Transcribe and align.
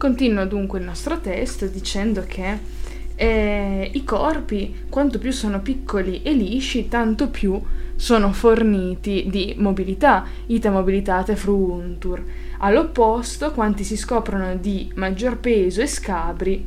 Continua 0.00 0.46
dunque 0.46 0.78
il 0.78 0.86
nostro 0.86 1.20
testo 1.20 1.66
dicendo 1.66 2.24
che 2.26 2.58
eh, 3.16 3.90
i 3.92 4.02
corpi, 4.02 4.84
quanto 4.88 5.18
più 5.18 5.30
sono 5.30 5.60
piccoli 5.60 6.22
e 6.22 6.32
lisci, 6.32 6.88
tanto 6.88 7.28
più 7.28 7.60
sono 7.96 8.32
forniti 8.32 9.26
di 9.28 9.54
mobilità, 9.58 10.24
ita 10.46 10.70
mobilitate 10.70 11.36
fruuntur. 11.36 12.24
All'opposto, 12.60 13.52
quanti 13.52 13.84
si 13.84 13.98
scoprono 13.98 14.56
di 14.56 14.90
maggior 14.94 15.36
peso 15.36 15.82
e 15.82 15.86
scabri 15.86 16.66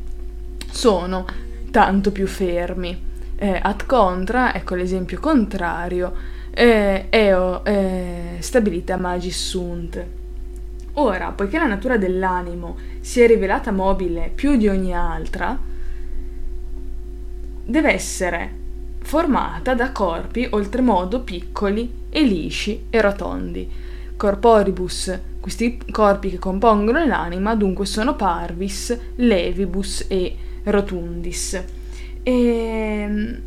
sono 0.70 1.26
tanto 1.72 2.12
più 2.12 2.28
fermi. 2.28 2.96
Eh, 3.36 3.60
ad 3.60 3.88
contra, 3.88 4.54
ecco 4.54 4.76
l'esempio 4.76 5.20
contrario, 5.20 6.14
eh, 6.52 7.08
eo 7.10 7.66
eh, 7.66 8.36
stabilita 8.38 8.96
magis 8.98 9.44
sunt. 9.44 10.22
Ora, 10.96 11.32
poiché 11.32 11.58
la 11.58 11.66
natura 11.66 11.98
dell'animo 11.98 12.78
si 13.00 13.22
è 13.22 13.28
rivelata 13.28 13.72
mobile 13.72 14.32
più 14.34 14.56
di 14.58 14.68
ogni 14.68 14.94
altra, 14.94 15.58
deve 17.66 17.92
essere 17.92 18.62
formata 19.02 19.74
da 19.74 19.92
corpi 19.92 20.48
oltremodo 20.52 21.22
piccoli 21.22 21.92
e 22.10 22.22
lisci 22.22 22.86
e 22.90 23.02
rotondi. 23.02 23.68
Corporibus, 24.16 25.20
questi 25.40 25.80
corpi 25.90 26.30
che 26.30 26.38
compongono 26.38 27.04
l'anima, 27.04 27.56
dunque 27.56 27.86
sono 27.86 28.16
parvis, 28.16 28.98
levibus 29.16 30.06
e 30.08 30.36
rotundis. 30.66 31.54
E, 32.22 32.32
ehm, 32.32 33.42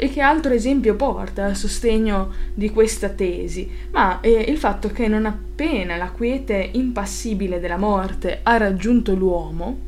e 0.00 0.08
che 0.10 0.20
altro 0.20 0.52
esempio 0.52 0.94
porta 0.94 1.46
a 1.46 1.54
sostegno 1.54 2.32
di 2.54 2.70
questa 2.70 3.08
tesi? 3.08 3.68
Ma 3.90 4.20
eh, 4.20 4.30
il 4.30 4.56
fatto 4.56 4.92
che 4.92 5.08
non 5.08 5.26
appena 5.26 5.96
la 5.96 6.12
quiete 6.12 6.70
impassibile 6.74 7.58
della 7.58 7.76
morte 7.76 8.38
ha 8.44 8.56
raggiunto 8.58 9.16
l'uomo, 9.16 9.86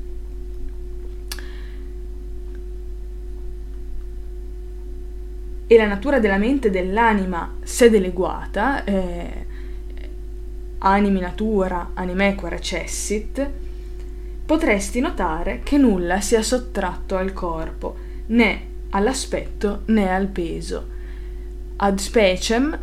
e 5.69 5.77
la 5.77 5.87
natura 5.87 6.19
della 6.19 6.39
mente 6.39 6.67
e 6.67 6.71
dell'anima 6.73 7.59
s'è 7.63 7.89
deleguata, 7.89 8.83
eh, 8.83 9.47
animi 10.79 11.21
natura, 11.21 11.91
animeque 11.95 12.49
recessit, 12.49 13.49
potresti 14.45 14.99
notare 14.99 15.61
che 15.63 15.79
nulla 15.79 16.21
sia 16.21 16.43
sottratto 16.43 17.17
al 17.17 17.33
corpo, 17.33 17.95
né 18.27 18.70
all'aspetto 18.91 19.83
né 19.87 20.13
al 20.13 20.27
peso. 20.29 20.99
Ad 21.77 21.99
speciem 21.99 22.79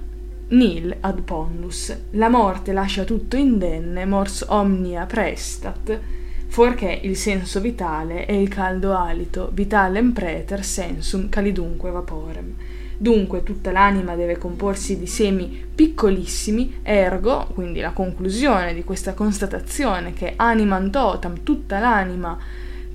nil 0.50 0.96
ad 1.02 1.22
pondus. 1.22 1.96
La 2.12 2.30
morte 2.30 2.72
lascia 2.72 3.04
tutto 3.04 3.36
indenne, 3.36 4.06
mors 4.06 4.46
omnia 4.48 5.06
prestat, 5.06 6.00
fuorché 6.48 7.00
il 7.04 7.18
senso 7.18 7.60
vitale 7.60 8.26
e 8.26 8.42
il 8.42 8.48
caldo 8.48 8.96
alito, 8.96 9.50
vitalem 9.54 10.14
preter 10.14 10.64
sensum 10.64 11.28
calidunque 11.30 11.92
vaporem. 11.92 12.56
Dunque 13.00 13.44
tutta 13.44 13.72
l'anima 13.72 14.16
deve 14.16 14.38
comporsi 14.38 14.98
di 14.98 15.06
semi 15.06 15.66
piccolissimi, 15.76 16.80
ergo, 16.82 17.48
quindi 17.54 17.80
la 17.80 17.92
conclusione 17.92 18.74
di 18.74 18.84
questa 18.84 19.14
constatazione 19.14 20.14
che 20.14 20.34
animam 20.36 20.90
totam, 20.90 21.44
tutta 21.44 21.78
l'anima, 21.78 22.36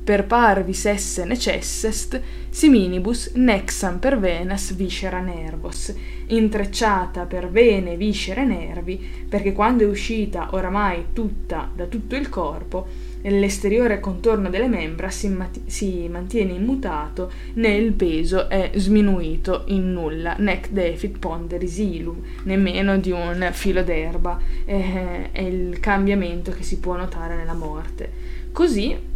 per 0.05 0.27
parvis 0.27 0.85
esse 0.87 1.25
necessest, 1.25 2.21
siminibus 2.51 3.33
nexam 3.35 3.99
per 3.99 4.19
venas 4.19 4.75
viscera 4.75 5.21
nervos, 5.21 5.95
intrecciata 6.27 7.25
per 7.27 7.49
vene, 7.49 7.97
viscere 7.97 8.45
nervi, 8.45 8.99
perché 9.29 9.53
quando 9.53 9.85
è 9.85 9.87
uscita 9.87 10.49
oramai 10.53 11.07
tutta 11.13 11.71
da 11.75 11.87
tutto 11.87 12.17
il 12.17 12.29
corpo, 12.29 13.11
l'esteriore 13.23 14.01
contorno 14.01 14.51
delle 14.51 14.67
membra 14.67 15.09
si, 15.09 15.29
mat- 15.29 15.61
si, 15.67 16.09
mantiene 16.11 16.53
immutato, 16.53 17.31
né 17.55 17.77
il 17.77 17.93
peso 17.93 18.49
è 18.49 18.73
sminuito 18.75 19.65
in 19.67 19.93
nulla, 19.93 20.35
nec 20.39 20.71
defit 20.71 21.19
ponderis 21.19 21.79
ilum, 21.79 22.21
nemmeno 22.45 22.99
di 22.99 23.13
un 23.13 23.49
filo 23.53 23.85
d'erba, 23.85 24.41
eh, 24.65 25.31
è 25.31 25.43
il 25.43 25.79
cambiamento 25.79 26.51
che 26.51 26.65
si 26.65 26.79
può 26.79 26.97
notare 26.97 27.37
nella 27.37 27.55
morte. 27.55 28.31
Così, 28.51 29.11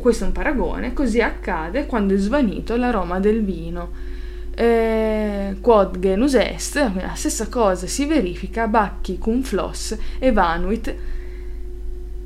questo 0.00 0.24
è 0.24 0.26
un 0.26 0.32
paragone, 0.32 0.92
così 0.92 1.20
accade 1.20 1.86
quando 1.86 2.14
è 2.14 2.16
svanito 2.16 2.76
l'aroma 2.76 3.18
del 3.20 3.44
vino. 3.44 4.12
Eh, 4.56 5.56
quod 5.60 5.98
genus 5.98 6.34
est, 6.34 6.76
la 6.76 7.14
stessa 7.14 7.48
cosa 7.48 7.88
si 7.88 8.06
verifica 8.06 8.68
bacchi 8.68 9.18
cum 9.18 9.42
floss 9.42 9.98
evanuit 10.20 10.94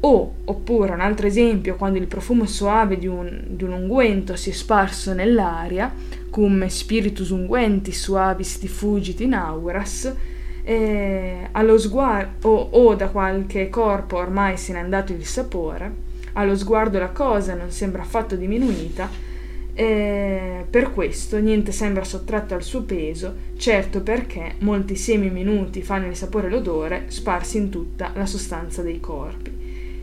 o, 0.00 0.34
oppure 0.44 0.92
un 0.92 1.00
altro 1.00 1.26
esempio, 1.26 1.76
quando 1.76 1.98
il 1.98 2.06
profumo 2.06 2.46
soave 2.46 2.98
di 2.98 3.06
un, 3.06 3.42
di 3.48 3.64
un 3.64 3.72
unguento 3.72 4.36
si 4.36 4.50
è 4.50 4.52
sparso 4.52 5.12
nell'aria, 5.12 5.92
cum 6.30 6.66
spiritus 6.68 7.30
unguentis 7.30 8.00
suavis 8.00 8.60
diffugit 8.60 9.20
in 9.20 9.34
auras, 9.34 10.12
eh, 10.62 11.48
allo 11.50 11.78
sguardo, 11.78 12.48
o, 12.48 12.68
o 12.70 12.94
da 12.94 13.08
qualche 13.08 13.68
corpo 13.70 14.18
ormai 14.18 14.56
se 14.56 14.72
n'è 14.72 14.78
andato 14.78 15.12
il 15.12 15.24
sapore, 15.24 16.06
allo 16.38 16.56
sguardo 16.56 16.98
la 16.98 17.10
cosa 17.10 17.54
non 17.54 17.70
sembra 17.70 18.02
affatto 18.02 18.36
diminuita, 18.36 19.10
eh, 19.74 20.64
per 20.68 20.92
questo 20.92 21.38
niente 21.38 21.72
sembra 21.72 22.04
sottratto 22.04 22.54
al 22.54 22.62
suo 22.62 22.82
peso, 22.82 23.34
certo 23.56 24.02
perché 24.02 24.54
molti 24.60 24.94
semi 24.94 25.30
minuti 25.30 25.82
fanno 25.82 26.06
il 26.06 26.16
sapore 26.16 26.46
e 26.46 26.50
l'odore 26.50 27.04
sparsi 27.08 27.58
in 27.58 27.70
tutta 27.70 28.12
la 28.14 28.26
sostanza 28.26 28.82
dei 28.82 29.00
corpi. 29.00 29.56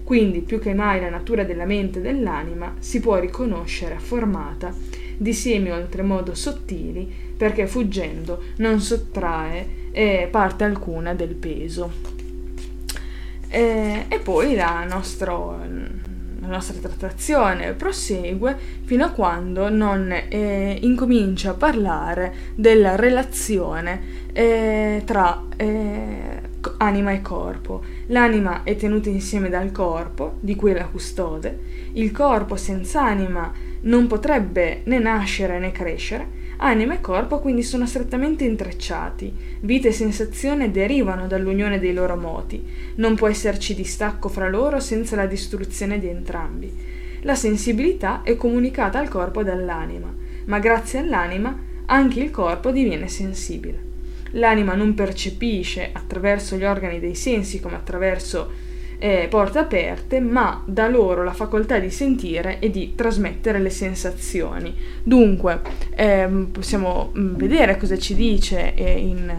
Quindi 0.04 0.42
più 0.42 0.60
che 0.60 0.74
mai 0.74 1.00
la 1.00 1.10
natura 1.10 1.44
della 1.46 1.66
mente 1.66 2.00
e 2.00 2.02
dell'anima 2.02 2.76
si 2.80 3.00
può 3.00 3.18
riconoscere 3.18 3.98
formata 3.98 4.74
di 5.18 5.34
semi 5.34 5.72
oltremodo 5.72 6.36
sottili 6.36 7.12
perché 7.36 7.66
fuggendo 7.66 8.42
non 8.58 8.82
sottrae 8.82 9.90
eh, 9.92 10.28
parte 10.30 10.66
alcuna 10.66 11.14
del 11.14 11.34
peso. 11.34 12.14
Eh, 13.48 14.06
e 14.10 14.20
poi 14.20 14.56
la, 14.56 14.84
nostro, 14.84 15.60
la, 16.46 16.56
nostra 16.56 16.80
trattazione 16.80 17.74
prosegue 17.74 18.58
fino 18.84 19.06
a 19.06 19.10
quando 19.10 19.70
non 19.70 20.12
eh, 20.12 20.78
incomincia 20.82 21.52
a 21.52 21.54
parlare 21.54 22.34
della 22.56 22.96
relazione 22.96 24.24
eh, 24.34 25.02
tra 25.06 25.44
eh, 25.58 26.42
anima 26.78 27.12
e 27.12 27.22
corpo. 27.22 27.84
L'anima 28.08 28.64
è 28.64 28.76
tenuta 28.76 29.10
insieme 29.10 29.50
dal 29.50 29.72
corpo, 29.72 30.38
di 30.40 30.56
cui 30.56 30.72
è 30.72 30.74
la 30.74 30.88
custode. 30.88 31.60
Il 31.94 32.12
corpo 32.12 32.56
senza 32.56 33.04
anima 33.04 33.52
non 33.86 34.08
potrebbe 34.08 34.82
né 34.84 35.00
nascere 35.00 35.58
né 35.60 35.72
crescere. 35.72 36.44
Anima 36.58 36.94
e 36.94 37.02
corpo 37.02 37.40
quindi 37.40 37.64
sono 37.64 37.86
strettamente 37.86 38.44
intrecciati. 38.44 39.34
Vita 39.62 39.88
e 39.88 39.92
sensazione 39.92 40.72
derivano 40.72 41.28
dall'unione 41.28 41.80
dei 41.80 41.94
loro 41.94 42.16
moti. 42.16 42.64
Non 42.96 43.16
può 43.16 43.28
esserci 43.28 43.74
distacco 43.74 44.30
fra 44.30 44.48
loro 44.48 44.80
senza 44.80 45.16
la 45.16 45.26
distruzione 45.26 46.00
di 46.00 46.08
entrambi. 46.08 46.72
La 47.22 47.36
sensibilità 47.36 48.22
è 48.24 48.36
comunicata 48.36 49.00
al 49.00 49.10
corpo 49.10 49.44
dall'anima, 49.44 50.14
ma 50.46 50.60
grazie 50.60 51.00
all'anima 51.00 51.58
anche 51.88 52.20
il 52.20 52.32
corpo 52.32 52.72
diviene 52.72 53.08
sensibile 53.08 53.94
l'anima 54.36 54.74
non 54.74 54.94
percepisce 54.94 55.90
attraverso 55.92 56.56
gli 56.56 56.64
organi 56.64 57.00
dei 57.00 57.16
sensi 57.16 57.60
come 57.60 57.76
attraverso 57.76 58.64
eh, 59.06 59.28
porte 59.30 59.60
aperte, 59.60 60.20
ma 60.20 60.64
dà 60.66 60.88
loro 60.88 61.24
la 61.24 61.32
facoltà 61.32 61.78
di 61.78 61.92
sentire 61.92 62.58
e 62.58 62.72
di 62.72 62.96
trasmettere 62.96 63.60
le 63.60 63.70
sensazioni. 63.70 64.76
Dunque, 65.04 65.62
ehm, 65.96 66.48
possiamo 66.48 67.12
mm, 67.16 67.36
vedere 67.36 67.78
cosa 67.78 68.00
ci 68.00 68.16
dice 68.16 68.74
eh, 68.74 68.98
in, 68.98 69.32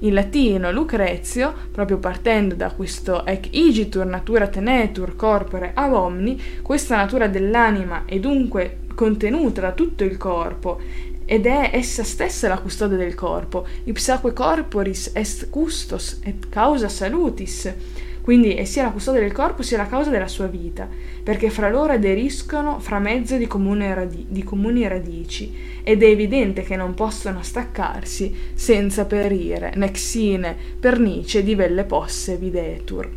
in, 0.00 0.12
latino 0.12 0.72
Lucrezio, 0.72 1.54
proprio 1.70 1.98
partendo 1.98 2.56
da 2.56 2.72
questo 2.72 3.24
ec 3.24 3.46
igitur 3.52 4.06
natura 4.06 4.48
tenetur 4.48 5.14
corpore 5.14 5.70
ab 5.72 5.92
omni, 5.92 6.40
questa 6.60 6.96
natura 6.96 7.28
dell'anima 7.28 8.02
è 8.06 8.18
dunque 8.18 8.78
contenuta 8.92 9.60
da 9.60 9.70
tutto 9.70 10.02
il 10.02 10.16
corpo 10.16 10.80
ed 11.24 11.46
è 11.46 11.70
essa 11.72 12.02
stessa 12.02 12.48
la 12.48 12.58
custode 12.58 12.96
del 12.96 13.14
corpo. 13.14 13.68
Ipsaque 13.84 14.32
corporis 14.32 15.12
est 15.14 15.48
custos 15.48 16.18
et 16.24 16.48
causa 16.48 16.88
salutis. 16.88 17.72
Quindi 18.22 18.54
è 18.54 18.64
sia 18.64 18.84
la 18.84 18.90
custode 18.90 19.18
del 19.18 19.32
corpo 19.32 19.62
sia 19.62 19.76
la 19.76 19.86
causa 19.86 20.10
della 20.10 20.28
sua 20.28 20.46
vita, 20.46 20.88
perché 21.22 21.50
fra 21.50 21.68
loro 21.68 21.92
aderiscono 21.92 22.78
fra 22.78 23.00
mezzo 23.00 23.36
di, 23.36 23.48
radi- 23.48 24.26
di 24.28 24.44
comuni 24.44 24.86
radici, 24.86 25.52
ed 25.82 26.04
è 26.04 26.06
evidente 26.06 26.62
che 26.62 26.76
non 26.76 26.94
possono 26.94 27.42
staccarsi 27.42 28.32
senza 28.54 29.06
perire, 29.06 29.72
nexine 29.74 30.56
pernice 30.78 31.42
di 31.42 31.56
velle 31.56 31.82
posse 31.82 32.36
videtur. 32.36 33.10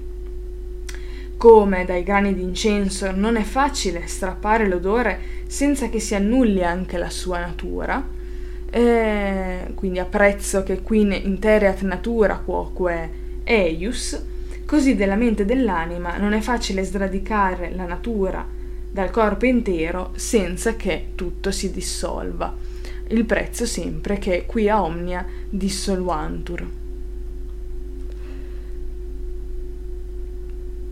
Come 1.38 1.86
dai 1.86 2.02
grani 2.02 2.34
d'incenso 2.34 3.12
non 3.12 3.36
è 3.36 3.44
facile 3.44 4.08
strappare 4.08 4.68
l'odore 4.68 5.20
senza 5.46 5.90
che 5.90 6.00
si 6.00 6.16
annulli 6.16 6.64
anche 6.64 6.98
la 6.98 7.12
sua 7.12 7.40
natura, 7.40 8.04
eh, 8.72 9.68
quindi 9.76 10.00
apprezzo 10.00 10.64
che 10.64 10.82
qui 10.82 11.02
intereat 11.02 11.82
natura 11.82 12.40
quoque 12.40 13.24
eius, 13.44 14.34
Così 14.66 14.96
della 14.96 15.16
mente 15.16 15.44
e 15.44 15.46
dell'anima 15.46 16.18
non 16.18 16.34
è 16.34 16.42
facile 16.42 16.84
sradicare 16.84 17.72
la 17.74 17.86
natura 17.86 18.46
dal 18.92 19.12
corpo 19.12 19.46
intero 19.46 20.12
senza 20.16 20.76
che 20.76 21.10
tutto 21.16 21.52
si 21.52 21.72
dissolva. 21.72 22.54
Il 23.10 23.26
prezzo 23.26 23.66
sempre 23.66 24.18
che 24.18 24.46
qui 24.46 24.68
a 24.70 24.82
omnia 24.82 25.26
dissoluantur. 25.50 26.68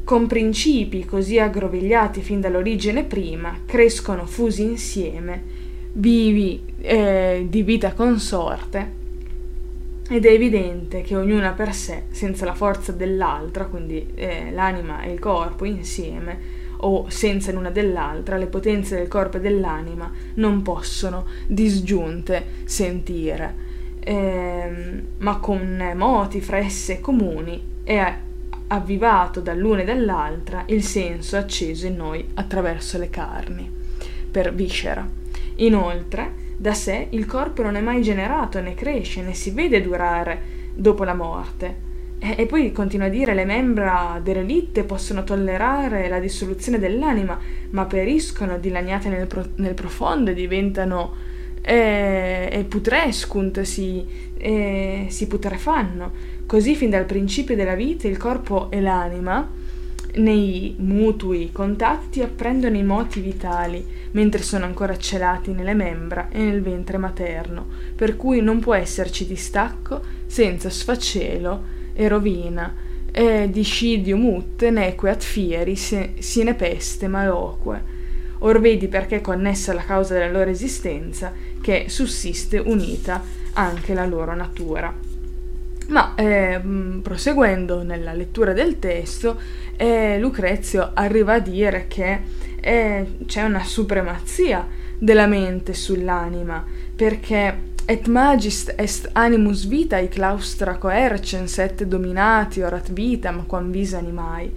con 0.03 0.27
principi 0.27 1.05
così 1.05 1.39
aggrovigliati 1.39 2.21
fin 2.21 2.41
dall'origine 2.41 3.03
prima, 3.03 3.61
crescono 3.65 4.25
fusi 4.25 4.61
insieme, 4.61 5.41
vivi 5.93 6.61
eh, 6.81 7.47
di 7.49 7.63
vita 7.63 7.93
consorte, 7.93 9.01
ed 10.09 10.25
è 10.25 10.31
evidente 10.31 11.01
che 11.01 11.15
ognuna 11.15 11.51
per 11.51 11.73
sé, 11.73 12.03
senza 12.09 12.45
la 12.45 12.53
forza 12.53 12.91
dell'altra, 12.91 13.65
quindi 13.65 14.05
eh, 14.15 14.51
l'anima 14.51 15.01
e 15.01 15.11
il 15.11 15.19
corpo 15.19 15.65
insieme, 15.65 16.61
o 16.77 17.09
senza 17.09 17.51
l'una 17.53 17.71
dell'altra, 17.71 18.37
le 18.37 18.47
potenze 18.47 18.97
del 18.97 19.07
corpo 19.07 19.37
e 19.37 19.39
dell'anima 19.39 20.11
non 20.35 20.61
possono 20.61 21.25
disgiunte 21.47 22.43
sentire, 22.65 23.55
eh, 23.99 25.03
ma 25.19 25.37
con 25.37 25.93
moti 25.95 26.41
fresse 26.41 26.99
comuni 26.99 27.71
è 27.83 28.17
avvivato 28.67 29.39
dall'una 29.39 29.81
e 29.81 29.85
dall'altra 29.85 30.63
il 30.67 30.83
senso 30.83 31.37
acceso 31.37 31.85
in 31.85 31.95
noi 31.95 32.25
attraverso 32.33 32.97
le 32.97 33.09
carni, 33.09 33.71
per 34.29 34.53
viscera. 34.53 35.07
Inoltre, 35.57 36.42
da 36.57 36.73
sé 36.73 37.07
il 37.11 37.25
corpo 37.25 37.61
non 37.61 37.75
è 37.75 37.81
mai 37.81 38.01
generato, 38.01 38.59
né 38.59 38.73
cresce, 38.73 39.21
né 39.21 39.33
si 39.33 39.51
vede 39.51 39.81
durare 39.81 40.41
dopo 40.73 41.03
la 41.03 41.13
morte. 41.13 41.91
E, 42.19 42.35
e 42.37 42.45
poi 42.45 42.71
continua 42.71 43.07
a 43.07 43.09
dire 43.09 43.33
le 43.33 43.45
membra 43.45 44.19
derelitte 44.23 44.83
possono 44.83 45.23
tollerare 45.23 46.07
la 46.07 46.19
dissoluzione 46.19 46.79
dell'anima, 46.79 47.37
ma 47.71 47.85
periscono 47.85 48.57
dilaniate 48.57 49.09
nel, 49.09 49.27
pro, 49.27 49.45
nel 49.55 49.73
profondo 49.73 50.31
e 50.31 50.33
diventano 50.33 51.31
e, 51.61 52.49
e 52.51 52.63
putrescunt, 52.65 53.61
si, 53.61 54.05
e, 54.37 55.07
si 55.09 55.27
putrefanno. 55.27 56.11
Così 56.45 56.75
fin 56.75 56.89
dal 56.89 57.05
principio 57.05 57.55
della 57.55 57.75
vita 57.75 58.07
il 58.07 58.17
corpo 58.17 58.69
e 58.69 58.81
l'anima, 58.81 59.49
nei 60.15 60.75
mutui 60.77 61.51
contatti, 61.51 62.21
apprendono 62.21 62.77
i 62.77 62.83
moti 62.83 63.19
vitali, 63.19 63.85
mentre 64.11 64.41
sono 64.41 64.65
ancora 64.65 64.97
celati 64.97 65.51
nelle 65.51 65.73
membra 65.73 66.29
e 66.29 66.39
nel 66.39 66.61
ventre 66.61 66.97
materno, 66.97 67.65
per 67.95 68.15
cui 68.15 68.41
non 68.41 68.59
può 68.59 68.73
esserci 68.75 69.25
distacco 69.25 70.01
senza 70.25 70.69
sfacelo 70.69 71.63
e 71.93 72.07
rovina, 72.07 72.73
e 73.11 73.49
discidio 73.49 74.17
mut 74.17 74.63
neque 74.67 75.09
at 75.09 75.23
fieri 75.23 75.75
sine 75.75 76.53
peste 76.53 77.07
maloque. 77.07 77.91
Or 78.39 78.59
vedi 78.59 78.87
perché 78.87 79.17
è 79.17 79.21
connessa 79.21 79.73
la 79.73 79.83
causa 79.83 80.15
della 80.15 80.31
loro 80.31 80.49
esistenza, 80.49 81.31
che 81.61 81.85
sussiste 81.87 82.57
unita 82.57 83.23
anche 83.53 83.93
la 83.93 84.05
loro 84.05 84.35
natura. 84.35 85.12
Ma 85.87 86.15
eh, 86.15 86.59
proseguendo 87.01 87.83
nella 87.83 88.13
lettura 88.13 88.53
del 88.53 88.79
testo, 88.79 89.37
eh, 89.75 90.17
Lucrezio 90.19 90.91
arriva 90.93 91.33
a 91.33 91.39
dire 91.39 91.85
che 91.87 92.19
eh, 92.59 93.17
c'è 93.25 93.43
una 93.43 93.63
supremazia 93.63 94.65
della 94.97 95.27
mente 95.27 95.73
sull'anima, 95.73 96.65
perché 96.95 97.71
et 97.85 98.07
magist 98.07 98.73
est 98.77 99.09
animus 99.11 99.65
vitae 99.65 100.07
claustra 100.07 100.77
coercens 100.77 101.57
et 101.57 101.83
dominati 101.83 102.61
orat 102.61 102.93
vitam 102.93 103.45
quam 103.45 103.71
vis 103.71 103.93
animae, 103.93 104.51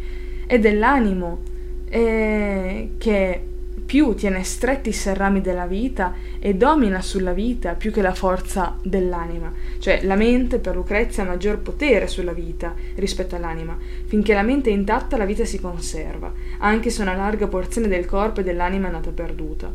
è 0.46 0.58
dell'animo 0.60 1.40
eh, 1.88 2.90
che 2.98 3.42
più 3.86 4.14
tiene 4.14 4.42
stretti 4.42 4.88
i 4.88 4.92
serrami 4.92 5.40
della 5.40 5.66
vita 5.66 6.12
e 6.40 6.54
domina 6.54 7.00
sulla 7.00 7.32
vita 7.32 7.74
più 7.74 7.92
che 7.92 8.02
la 8.02 8.12
forza 8.12 8.76
dell'anima. 8.82 9.52
Cioè 9.78 10.00
la 10.02 10.16
mente 10.16 10.58
per 10.58 10.74
Lucrezia 10.74 11.22
ha 11.22 11.26
maggior 11.26 11.58
potere 11.60 12.08
sulla 12.08 12.32
vita 12.32 12.74
rispetto 12.96 13.36
all'anima. 13.36 13.78
Finché 14.06 14.34
la 14.34 14.42
mente 14.42 14.70
è 14.70 14.72
intatta 14.72 15.16
la 15.16 15.24
vita 15.24 15.44
si 15.44 15.60
conserva, 15.60 16.32
anche 16.58 16.90
se 16.90 17.00
una 17.00 17.14
larga 17.14 17.46
porzione 17.46 17.86
del 17.86 18.06
corpo 18.06 18.40
e 18.40 18.42
dell'anima 18.42 18.88
è 18.88 18.90
nata 18.90 19.10
perduta. 19.10 19.72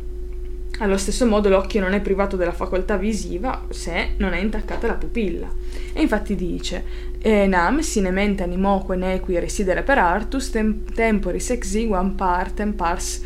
Allo 0.78 0.96
stesso 0.96 1.26
modo 1.26 1.48
l'occhio 1.48 1.80
non 1.80 1.92
è 1.92 2.00
privato 2.00 2.36
della 2.36 2.52
facoltà 2.52 2.96
visiva 2.96 3.66
se 3.70 4.10
non 4.16 4.34
è 4.34 4.38
intaccata 4.38 4.86
la 4.86 4.94
pupilla. 4.94 5.48
E 5.92 6.02
infatti 6.02 6.34
dice 6.34 7.10
Nam 7.22 7.80
sine 7.80 8.10
mente 8.10 8.42
animoque 8.42 8.96
nequi 8.96 9.38
residere 9.38 9.82
per 9.82 9.98
artus 9.98 10.50
tem- 10.50 10.92
temporis 10.92 11.50
exiguam 11.50 12.14
partem 12.14 12.72
pars 12.72 13.22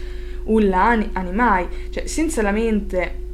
ullani 0.46 1.10
animai, 1.12 1.68
cioè 1.90 2.06
senza 2.06 2.42
la 2.42 2.50
mente 2.50 3.24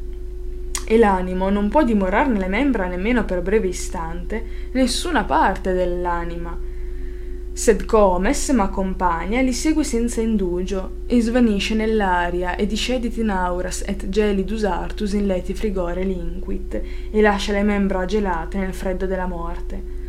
e 0.85 0.99
l'animo 0.99 1.49
non 1.49 1.69
può 1.69 1.85
dimorare 1.85 2.29
nelle 2.29 2.49
membra 2.49 2.87
nemmeno 2.87 3.25
per 3.25 3.41
breve 3.41 3.69
istante 3.69 4.45
nessuna 4.73 5.25
parte 5.25 5.73
dell'anima. 5.73 6.71
Sed 7.55 7.85
comes 7.85 8.49
m'accompagna, 8.51 9.41
li 9.43 9.53
segue 9.53 9.85
senza 9.85 10.23
indugio, 10.23 11.03
e 11.07 11.21
svanisce 11.21 11.75
nell'aria, 11.75 12.57
e 12.57 12.67
discedit 12.67 13.19
in 13.19 13.29
auras 13.29 13.83
et 13.87 14.09
gelidus 14.09 14.65
artus 14.65 15.13
in 15.13 15.27
leti 15.27 15.53
frigore 15.53 16.03
linquit, 16.03 16.81
e 17.11 17.21
lascia 17.21 17.53
le 17.53 17.63
membra 17.63 18.07
gelate 18.07 18.57
nel 18.57 18.73
freddo 18.73 19.05
della 19.05 19.27
morte 19.27 20.01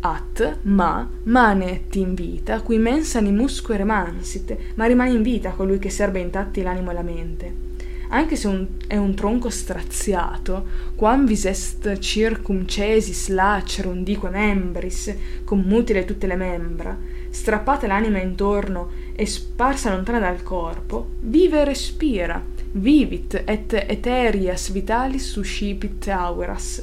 at, 0.00 0.58
ma, 0.62 1.08
manet 1.24 1.94
in 1.96 2.14
vita, 2.14 2.60
qui 2.60 2.78
mens 2.78 3.14
animusque 3.16 3.76
remansit, 3.76 4.56
ma 4.74 4.86
rimane 4.86 5.10
in 5.10 5.22
vita 5.22 5.50
colui 5.50 5.78
che 5.78 5.90
serba 5.90 6.18
intatti 6.18 6.62
l'animo 6.62 6.90
e 6.90 6.94
la 6.94 7.02
mente. 7.02 7.66
Anche 8.10 8.36
se 8.36 8.46
un, 8.46 8.66
è 8.86 8.96
un 8.96 9.14
tronco 9.14 9.50
straziato, 9.50 10.66
quam 10.94 11.26
vis 11.26 11.44
est 11.44 11.98
circumcesis 11.98 13.28
lacerum 13.28 14.02
dique 14.02 14.30
membris, 14.30 15.14
con 15.44 15.60
mutile 15.60 16.06
tutte 16.06 16.26
le 16.26 16.36
membra, 16.36 16.96
strappata 17.28 17.86
l'anima 17.86 18.18
intorno 18.18 18.90
e 19.14 19.26
sparsa 19.26 19.90
lontana 19.90 20.20
dal 20.20 20.42
corpo, 20.42 21.10
vive 21.20 21.60
e 21.60 21.64
respira, 21.64 22.42
vivit 22.72 23.42
et 23.44 23.72
eterias 23.74 24.70
vitalis 24.70 25.30
suscipit 25.30 26.08
auras, 26.08 26.82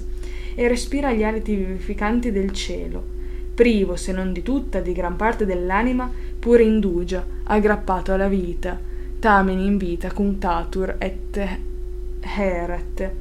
e 0.56 0.68
respira 0.68 1.12
gli 1.12 1.24
aliti 1.24 1.54
vivificanti 1.54 2.31
del 2.31 2.52
cielo, 2.52 3.04
privo 3.54 3.96
se 3.96 4.12
non 4.12 4.31
di 4.31 4.42
tutta, 4.42 4.80
di 4.80 4.94
gran 4.94 5.16
parte 5.18 5.46
dell'anima, 5.46 6.12
pure 6.40 6.63
indugia, 6.63 7.25
aggrappato 7.44 8.14
alla 8.14 8.30
vita, 8.30 8.80
tamen 9.19 9.59
in 9.59 9.78
vita 9.78 10.12
cuntatur 10.12 10.95
et 10.97 11.59
heret. 12.21 13.12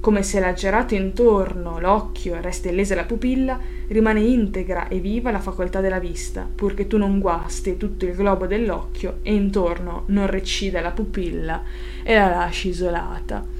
Come 0.00 0.22
se 0.22 0.38
lacerato 0.38 0.94
intorno 0.94 1.80
l'occhio 1.80 2.38
resta 2.40 2.68
illesa 2.68 2.94
la 2.94 3.04
pupilla, 3.04 3.58
rimane 3.88 4.20
integra 4.20 4.88
e 4.88 4.98
viva 4.98 5.30
la 5.30 5.40
facoltà 5.40 5.80
della 5.80 5.98
vista, 5.98 6.46
purché 6.54 6.86
tu 6.86 6.98
non 6.98 7.20
guasti 7.20 7.78
tutto 7.78 8.04
il 8.04 8.14
globo 8.14 8.46
dell'occhio 8.46 9.20
e 9.22 9.32
intorno 9.32 10.02
non 10.06 10.26
recida 10.26 10.82
la 10.82 10.90
pupilla 10.90 11.62
e 12.02 12.14
la 12.14 12.28
lasci 12.28 12.68
isolata 12.68 13.53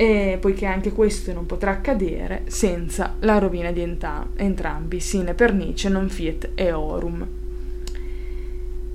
e 0.00 0.38
poiché 0.40 0.64
anche 0.64 0.92
questo 0.92 1.30
non 1.34 1.44
potrà 1.44 1.72
accadere 1.72 2.44
senza 2.46 3.16
la 3.18 3.36
rovina 3.36 3.70
di 3.70 3.82
enta- 3.82 4.28
entrambi, 4.34 4.98
sine 4.98 5.34
pernice 5.34 5.90
non 5.90 6.08
fiet 6.08 6.52
eorum. 6.54 7.26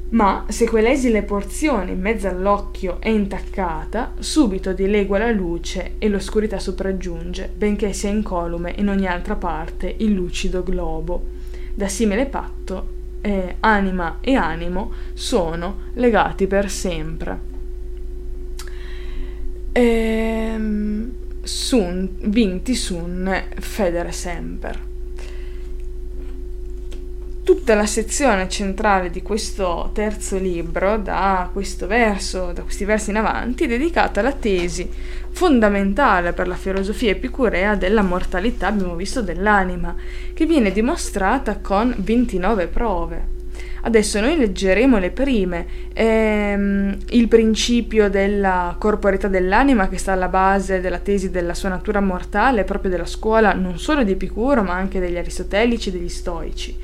Ma 0.10 0.46
se 0.48 0.68
quell'esile 0.68 1.22
porzione 1.22 1.92
in 1.92 2.02
mezzo 2.02 2.28
all'occhio 2.28 3.00
è 3.00 3.10
intaccata, 3.10 4.14
subito 4.18 4.74
dilegua 4.74 5.20
la 5.20 5.30
luce 5.30 5.92
e 6.00 6.10
l'oscurità 6.10 6.58
sopraggiunge, 6.58 7.52
benché 7.56 7.94
sia 7.94 8.10
incolume 8.10 8.74
in 8.78 8.90
ogni 8.90 9.06
altra 9.06 9.36
parte 9.36 9.94
il 10.00 10.12
lucido 10.12 10.64
globo. 10.64 11.24
Da 11.76 11.88
simile 11.88 12.26
patto, 12.26 12.88
eh, 13.22 13.58
anima 13.60 14.18
e 14.22 14.34
animo 14.34 14.92
sono 15.14 15.82
legati 15.94 16.48
per 16.48 16.68
sempre. 16.68 17.55
Ehm, 19.78 21.12
sun, 21.44 22.10
vinti 22.22 22.76
sun, 22.76 23.30
federe 23.60 24.14
semper. 24.14 24.80
Tutta 27.44 27.76
la 27.76 27.86
sezione 27.86 28.48
centrale 28.48 29.10
di 29.10 29.22
questo 29.22 29.90
terzo 29.94 30.38
libro, 30.38 30.98
da 30.98 31.50
questo 31.52 31.88
verso, 31.88 32.54
da 32.54 32.62
questi 32.62 32.86
versi 32.86 33.10
in 33.10 33.18
avanti, 33.18 33.66
è 33.66 33.68
dedicata 33.68 34.22
alla 34.22 34.32
tesi 34.32 34.90
fondamentale 35.32 36.32
per 36.32 36.48
la 36.48 36.56
filosofia 36.56 37.12
epicurea 37.12 37.76
della 37.76 38.02
mortalità, 38.02 38.68
abbiamo 38.68 38.96
visto, 38.96 39.22
dell'anima, 39.22 39.94
che 40.34 40.46
viene 40.46 40.72
dimostrata 40.72 41.58
con 41.58 41.94
29 41.98 42.68
prove. 42.68 43.28
Adesso 43.86 44.20
noi 44.20 44.36
leggeremo 44.36 44.98
le 44.98 45.12
prime, 45.12 45.68
ehm, 45.94 46.98
il 47.10 47.28
principio 47.28 48.10
della 48.10 48.76
corporeità 48.80 49.28
dell'anima 49.28 49.88
che 49.90 50.00
sta 50.00 50.14
alla 50.14 50.28
base 50.28 50.82
della 50.82 50.98
tesi 50.98 51.30
della 51.30 51.54
sua 51.54 51.70
natura 51.70 52.00
mortale, 52.00 52.64
proprio 52.64 52.90
della 52.90 53.06
scuola 53.06 53.54
non 53.54 53.78
solo 53.78 54.04
di 54.04 54.14
Epicuro 54.14 54.64
ma 54.64 54.74
anche 54.74 55.00
degli 55.00 55.18
aristotelici 55.18 55.90
e 55.90 55.92
degli 55.92 56.10
stoici. 56.10 56.76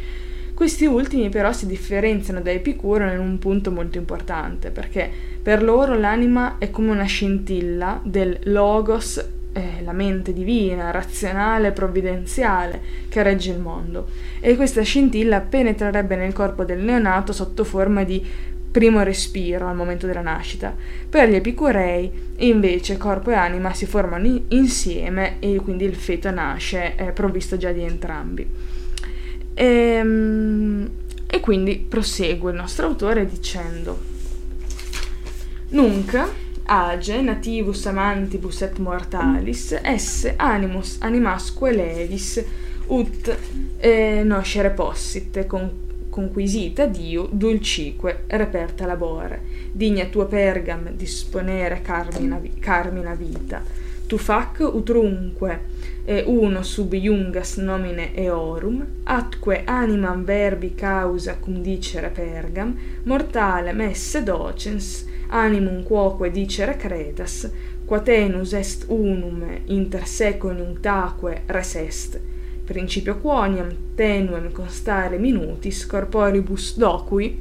Questi 0.54 0.86
ultimi 0.86 1.30
però 1.30 1.52
si 1.54 1.66
differenziano 1.66 2.40
da 2.40 2.52
Epicuro 2.52 3.12
in 3.12 3.18
un 3.18 3.40
punto 3.40 3.72
molto 3.72 3.98
importante, 3.98 4.70
perché 4.70 5.10
per 5.42 5.64
loro 5.64 5.98
l'anima 5.98 6.58
è 6.60 6.70
come 6.70 6.92
una 6.92 7.06
scintilla 7.06 8.00
del 8.04 8.38
logos, 8.44 9.28
eh, 9.54 9.82
la 9.84 9.92
mente 9.92 10.34
divina, 10.34 10.92
razionale, 10.92 11.72
provvidenziale, 11.72 12.82
che 13.10 13.24
regge 13.24 13.52
il 13.52 13.60
mondo. 13.60 14.08
E 14.40 14.56
questa 14.56 14.82
scintilla 14.82 15.42
penetrerebbe 15.42 16.16
nel 16.16 16.34
corpo 16.34 16.64
del 16.64 16.80
neonato 16.80 17.34
sotto 17.34 17.64
forma 17.64 18.04
di 18.04 18.26
primo 18.72 19.04
respiro 19.04 19.68
al 19.68 19.76
momento 19.76 20.08
della 20.08 20.22
nascita. 20.22 20.74
Per 21.10 21.30
gli 21.30 21.36
epicurei 21.36 22.10
invece 22.38 22.98
corpo 22.98 23.32
e 23.32 23.34
anima 23.34 23.74
si 23.74 23.86
formano 23.86 24.42
insieme 24.48 25.36
e 25.40 25.58
quindi 25.58 25.84
il 25.84 25.96
feto 25.96 26.32
nasce 26.32 26.96
eh, 26.96 27.12
provvisto 27.12 27.58
già 27.58 27.72
di 27.72 27.84
entrambi. 27.84 28.48
E, 29.54 29.66
ehm, 29.66 30.90
e 31.28 31.40
quindi 31.42 31.78
prosegue 31.78 32.52
il 32.52 32.58
nostro 32.58 32.88
autore 32.88 33.26
dicendo 33.26 34.00
Nunc 35.70 36.30
age 36.74 37.22
nativus 37.22 37.86
amantibus 37.86 38.62
et 38.62 38.78
mortalis 38.80 39.74
esse 39.84 40.34
animus 40.38 40.96
animasque 41.02 41.72
levis 41.72 42.42
ut 42.88 43.38
eh, 43.78 44.22
noscere 44.24 44.70
possit 44.70 45.46
con, 45.48 45.70
conquisita 46.10 46.86
Dio 46.86 47.28
dulcique 47.32 48.24
reperta 48.28 48.86
labore. 48.86 49.42
Digna 49.72 50.06
tua 50.06 50.26
pergam 50.26 50.92
disponere 50.94 51.82
carmina, 51.82 52.40
carmina 52.60 53.16
vita 53.16 53.81
tu 54.12 54.18
fac 54.18 54.60
utrunque 54.60 55.60
e 56.04 56.26
uno 56.28 56.64
sub 56.64 56.92
iungas 56.94 57.56
nomine 57.56 58.14
eorum, 58.14 58.86
atque 59.04 59.62
animam 59.64 60.26
verbi 60.26 60.76
causa 60.76 61.38
cum 61.40 61.62
dicere 61.62 62.10
pergam, 62.10 62.78
mortale 63.04 63.72
messe 63.72 64.22
docens, 64.22 65.06
animum 65.30 65.84
quoque 65.84 66.30
dicere 66.30 66.76
credas, 66.76 67.50
quatenus 67.86 68.52
est 68.52 68.84
unum 68.90 69.46
inter 69.68 70.06
seconium 70.06 70.82
taque 70.82 71.44
res 71.46 71.76
est, 71.76 72.20
principio 72.66 73.16
quoniam 73.16 73.70
tenuem 73.96 74.52
constare 74.52 75.18
minutis 75.20 75.86
corporibus 75.86 76.76
docui, 76.78 77.32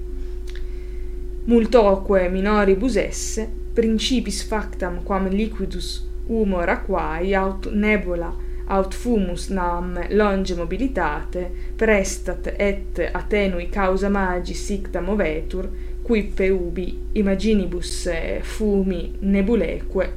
multoque 1.47 2.29
minoribus 2.29 2.95
esse, 2.95 3.49
principis 3.75 4.45
factam 4.45 5.03
quam 5.03 5.27
liquidus 5.27 6.09
humor 6.31 6.71
aquae 6.71 7.35
aut 7.35 7.67
nebula 7.73 8.31
aut 8.71 8.95
fumus 8.95 9.49
nam 9.51 9.99
longe 10.11 10.55
mobilitate, 10.55 11.51
prestat 11.77 12.53
et 12.57 13.01
attenui 13.13 13.69
causa 13.69 14.09
magi 14.09 14.55
sicta 14.55 15.01
movetur, 15.01 15.67
quippe 16.03 16.49
ubi 16.51 16.99
imaginibus 17.13 18.09
fumi 18.43 19.17
nebuleque 19.21 20.13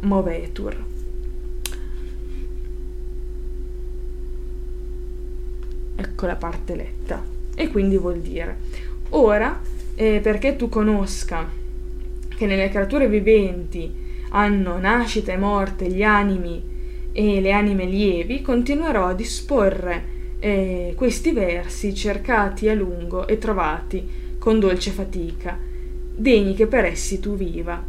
movetur. 0.00 0.76
Ecco 5.96 6.26
la 6.26 6.36
parte 6.36 6.76
letta. 6.76 7.22
E 7.54 7.68
quindi 7.68 7.98
vuol 7.98 8.20
dire, 8.20 8.56
ora, 9.10 9.60
eh, 9.96 10.20
perché 10.22 10.56
tu 10.56 10.68
conosca 10.68 11.46
che 12.36 12.46
nelle 12.46 12.68
creature 12.68 13.08
viventi 13.08 14.06
hanno 14.30 14.78
nascita 14.78 15.32
e 15.32 15.36
morte 15.36 15.88
gli 15.88 16.02
animi 16.02 16.62
e 17.12 17.40
le 17.40 17.52
anime 17.52 17.84
lievi, 17.84 18.42
continuerò 18.42 19.06
a 19.06 19.14
disporre 19.14 20.16
eh, 20.38 20.92
questi 20.96 21.32
versi 21.32 21.94
cercati 21.94 22.68
a 22.68 22.74
lungo 22.74 23.26
e 23.26 23.38
trovati 23.38 24.06
con 24.38 24.60
dolce 24.60 24.90
fatica, 24.90 25.58
degni 26.14 26.54
che 26.54 26.66
per 26.66 26.84
essi 26.84 27.18
tu 27.18 27.36
viva. 27.36 27.82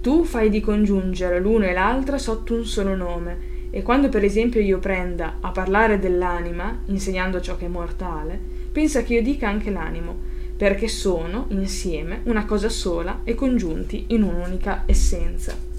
Tu 0.00 0.24
fai 0.24 0.50
di 0.50 0.60
congiungere 0.60 1.40
l'uno 1.40 1.64
e 1.64 1.72
l'altra 1.72 2.18
sotto 2.18 2.54
un 2.54 2.64
solo 2.64 2.94
nome, 2.94 3.52
e 3.70 3.82
quando 3.82 4.08
per 4.08 4.22
esempio 4.22 4.60
io 4.60 4.78
prenda 4.78 5.38
a 5.40 5.50
parlare 5.50 5.98
dell'anima, 5.98 6.80
insegnando 6.86 7.40
ciò 7.40 7.56
che 7.56 7.66
è 7.66 7.68
mortale, 7.68 8.38
pensa 8.70 9.02
che 9.02 9.14
io 9.14 9.22
dica 9.22 9.48
anche 9.48 9.70
l'animo, 9.70 10.16
perché 10.56 10.88
sono, 10.88 11.46
insieme, 11.48 12.20
una 12.24 12.44
cosa 12.44 12.68
sola 12.68 13.20
e 13.24 13.34
congiunti 13.34 14.06
in 14.08 14.22
un'unica 14.22 14.84
essenza. 14.86 15.73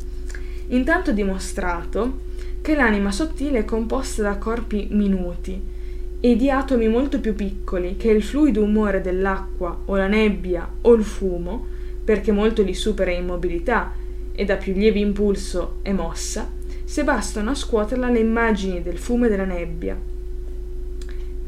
Intanto 0.68 1.12
dimostrato 1.12 2.24
che 2.62 2.76
l'anima 2.76 3.12
sottile 3.12 3.60
è 3.60 3.66
composta 3.66 4.24
da 4.24 4.38
corpi 4.38 4.88
minuti 4.92 5.62
e 6.20 6.36
di 6.36 6.50
atomi 6.50 6.88
molto 6.88 7.20
più 7.20 7.36
piccoli 7.36 7.98
che 7.98 8.10
il 8.10 8.24
fluido 8.24 8.64
umore 8.64 9.02
dell'acqua 9.02 9.82
o 9.86 9.96
la 9.96 10.08
nebbia 10.08 10.68
o 10.82 10.94
il 10.94 11.04
fumo, 11.04 11.66
perché 12.04 12.32
molto 12.32 12.64
li 12.64 12.74
supera 12.74 13.12
in 13.12 13.26
mobilità 13.26 13.94
e 14.32 14.44
da 14.46 14.56
più 14.56 14.74
lieve 14.74 15.00
impulso 15.00 15.78
e 15.84 15.94
mossa, 15.94 16.50
se 16.84 17.04
bastano 17.04 17.52
a 17.52 17.56
scuoterla 17.56 18.10
le 18.10 18.20
immagini 18.20 18.82
del 18.82 18.98
fumo 18.98 19.26
e 19.26 19.30
della 19.30 19.46
nebbia. 19.46 19.96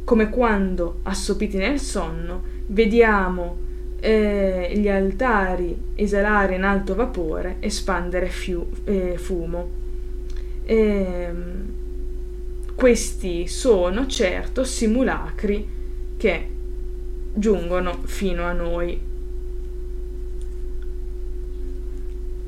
Come 0.04 0.30
quando, 0.30 1.00
assopiti 1.04 1.58
nel 1.58 1.80
sonno, 1.80 2.44
vediamo 2.68 3.66
eh, 4.00 4.72
gli 4.76 4.88
altari 4.88 5.76
esalare 5.96 6.56
in 6.56 6.64
alto 6.64 6.96
vapore, 6.96 7.58
espandere 7.60 8.28
fiu- 8.28 8.66
eh, 8.86 9.18
fumo. 9.18 9.70
E 10.66 10.76
ehm, 10.76 11.66
questi 12.76 13.48
sono 13.48 14.06
certo 14.06 14.64
simulacri 14.64 15.68
che 16.18 16.48
giungono 17.34 18.00
fino 18.06 18.44
a 18.44 18.52
noi. 18.52 19.00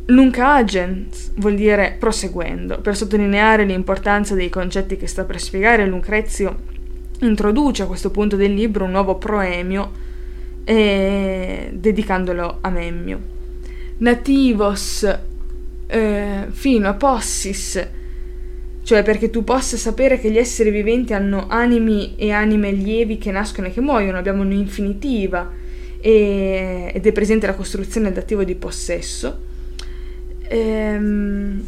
Nunc 0.06 0.40
agens 0.40 1.32
vuol 1.36 1.56
dire 1.56 1.96
proseguendo. 2.00 2.80
Per 2.80 2.96
sottolineare 2.96 3.64
l'importanza 3.64 4.34
dei 4.34 4.50
concetti 4.50 4.98
che 4.98 5.08
sta 5.08 5.24
per 5.24 5.40
spiegare, 5.40 5.86
Lucrezio 5.86 6.68
introduce 7.22 7.84
a 7.84 7.86
questo 7.86 8.10
punto 8.12 8.36
del 8.36 8.54
libro 8.54 8.86
un 8.86 8.92
nuovo 8.92 9.16
proemio 9.16 10.08
eh, 10.70 11.70
dedicandolo 11.74 12.60
a 12.62 12.70
Memmio. 12.70 13.20
Nativos 13.98 15.18
eh, 15.88 16.46
fino 16.50 16.88
a 16.88 16.94
possis 16.94 17.88
cioè 18.84 19.04
perché 19.04 19.30
tu 19.30 19.44
possa 19.44 19.78
sapere 19.78 20.20
che 20.20 20.32
gli 20.32 20.38
esseri 20.38 20.72
viventi 20.72 21.14
hanno 21.14 21.46
animi 21.48 22.16
e 22.16 22.32
anime 22.32 22.72
lievi 22.72 23.20
che 23.20 23.30
nascono 23.30 23.68
e 23.68 23.72
che 23.72 23.82
muoiono, 23.82 24.18
abbiamo 24.18 24.42
un'infinitiva 24.42 25.52
e, 26.00 26.92
ed 26.94 27.06
è 27.06 27.12
presente 27.12 27.46
la 27.46 27.54
costruzione 27.54 28.12
dativo 28.12 28.44
di 28.44 28.56
possesso. 28.56 29.42
Ehm, 30.48 31.64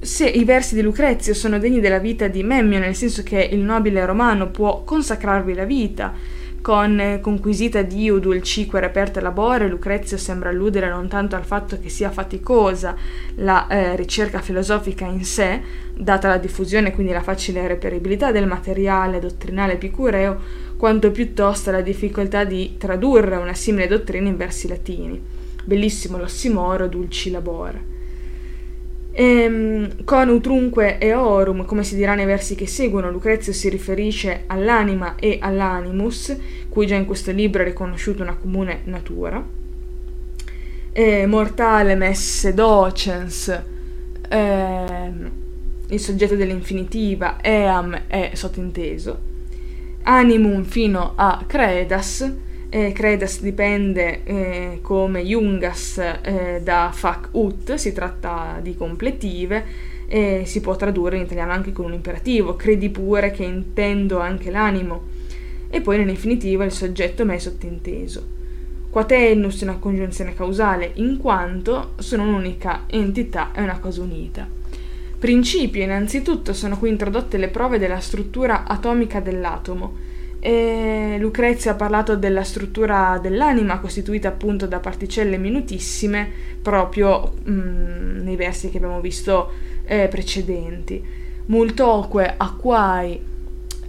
se 0.00 0.26
i 0.28 0.42
versi 0.42 0.74
di 0.74 0.82
Lucrezio 0.82 1.32
sono 1.32 1.60
degni 1.60 1.78
della 1.78 2.00
vita 2.00 2.26
di 2.26 2.42
Memmio, 2.42 2.80
nel 2.80 2.96
senso 2.96 3.22
che 3.22 3.40
il 3.52 3.60
nobile 3.60 4.04
romano 4.04 4.48
può 4.48 4.82
consacrarvi 4.82 5.54
la 5.54 5.64
vita, 5.64 6.12
con 6.62 7.18
conquisita 7.20 7.82
Dio 7.82 8.18
dulcique 8.18 8.80
reperta 8.80 9.20
labore, 9.20 9.68
Lucrezio 9.68 10.16
sembra 10.16 10.48
alludere 10.48 10.88
non 10.88 11.08
tanto 11.08 11.36
al 11.36 11.44
fatto 11.44 11.78
che 11.78 11.88
sia 11.88 12.10
faticosa 12.10 12.94
la 13.34 13.66
eh, 13.66 13.96
ricerca 13.96 14.40
filosofica 14.40 15.04
in 15.04 15.24
sé, 15.24 15.60
data 15.94 16.28
la 16.28 16.38
diffusione 16.38 16.88
e 16.88 16.92
quindi 16.92 17.12
la 17.12 17.20
facile 17.20 17.66
reperibilità 17.66 18.32
del 18.32 18.46
materiale 18.46 19.18
dottrinale 19.18 19.74
epicureo, 19.74 20.40
quanto 20.76 21.10
piuttosto 21.10 21.70
la 21.70 21.82
difficoltà 21.82 22.44
di 22.44 22.76
tradurre 22.78 23.36
una 23.36 23.54
simile 23.54 23.88
dottrina 23.88 24.28
in 24.28 24.36
versi 24.36 24.68
latini. 24.68 25.20
Bellissimo 25.64 26.16
l'ossimoro 26.16 26.86
dulci 26.86 27.30
labore. 27.30 27.91
Ehm, 29.14 30.04
con 30.04 30.28
utrunque 30.30 30.96
e 30.98 31.12
orum, 31.12 31.66
come 31.66 31.84
si 31.84 31.96
dirà 31.96 32.14
nei 32.14 32.24
versi 32.24 32.54
che 32.54 32.66
seguono, 32.66 33.10
Lucrezio 33.10 33.52
si 33.52 33.68
riferisce 33.68 34.44
all'anima 34.46 35.16
e 35.16 35.38
all'animus, 35.40 36.34
cui 36.70 36.86
già 36.86 36.94
in 36.94 37.04
questo 37.04 37.30
libro 37.30 37.62
è 37.62 37.66
riconosciuta 37.66 38.22
una 38.22 38.36
comune 38.36 38.80
natura. 38.84 39.44
E 40.92 41.26
mortale 41.26 41.94
messe 41.94 42.54
docens, 42.54 43.62
ehm, 44.28 45.30
il 45.88 46.00
soggetto 46.00 46.34
dell'infinitiva, 46.34 47.36
eam 47.42 48.04
è 48.06 48.30
sottinteso, 48.32 49.18
animum 50.04 50.64
fino 50.64 51.12
a 51.16 51.44
credas, 51.46 52.32
eh, 52.74 52.92
credas 52.92 53.42
dipende 53.42 54.22
eh, 54.24 54.78
come 54.80 55.22
Jungas 55.22 55.98
eh, 55.98 56.60
da 56.64 56.90
fac 56.90 57.28
ut, 57.32 57.74
si 57.74 57.92
tratta 57.92 58.60
di 58.62 58.74
completive 58.74 59.62
e 60.06 60.44
si 60.46 60.62
può 60.62 60.74
tradurre 60.74 61.16
in 61.16 61.24
italiano 61.24 61.52
anche 61.52 61.70
con 61.70 61.84
un 61.84 61.92
imperativo, 61.92 62.56
credi 62.56 62.88
pure 62.88 63.30
che 63.30 63.44
intendo 63.44 64.20
anche 64.20 64.50
l'animo, 64.50 65.02
e 65.68 65.82
poi 65.82 65.98
nell'infinitivo 65.98 66.62
il 66.62 66.72
soggetto 66.72 67.26
ma 67.26 67.34
è 67.34 67.38
sottinteso. 67.38 68.40
Quatennus 68.88 69.60
è 69.60 69.64
una 69.64 69.76
congiunzione 69.76 70.34
causale 70.34 70.92
in 70.94 71.18
quanto 71.18 71.92
sono 71.98 72.22
un'unica 72.22 72.84
entità 72.86 73.50
e 73.54 73.60
una 73.60 73.80
cosa 73.80 74.00
unita. 74.00 74.48
Principio, 75.18 75.82
innanzitutto 75.82 76.54
sono 76.54 76.78
qui 76.78 76.88
introdotte 76.88 77.36
le 77.36 77.48
prove 77.48 77.78
della 77.78 78.00
struttura 78.00 78.64
atomica 78.64 79.20
dell'atomo, 79.20 80.10
E 80.44 81.18
Lucrezia 81.20 81.70
ha 81.70 81.74
parlato 81.76 82.16
della 82.16 82.42
struttura 82.42 83.20
dell'anima 83.22 83.78
costituita 83.78 84.26
appunto 84.26 84.66
da 84.66 84.80
particelle 84.80 85.38
minutissime 85.38 86.28
proprio 86.60 87.34
mh, 87.44 87.52
mm, 87.52 88.24
nei 88.24 88.34
versi 88.34 88.68
che 88.68 88.78
abbiamo 88.78 89.00
visto 89.00 89.52
eh, 89.84 90.08
precedenti. 90.08 91.00
Multoque 91.46 92.34
acquai 92.36 93.20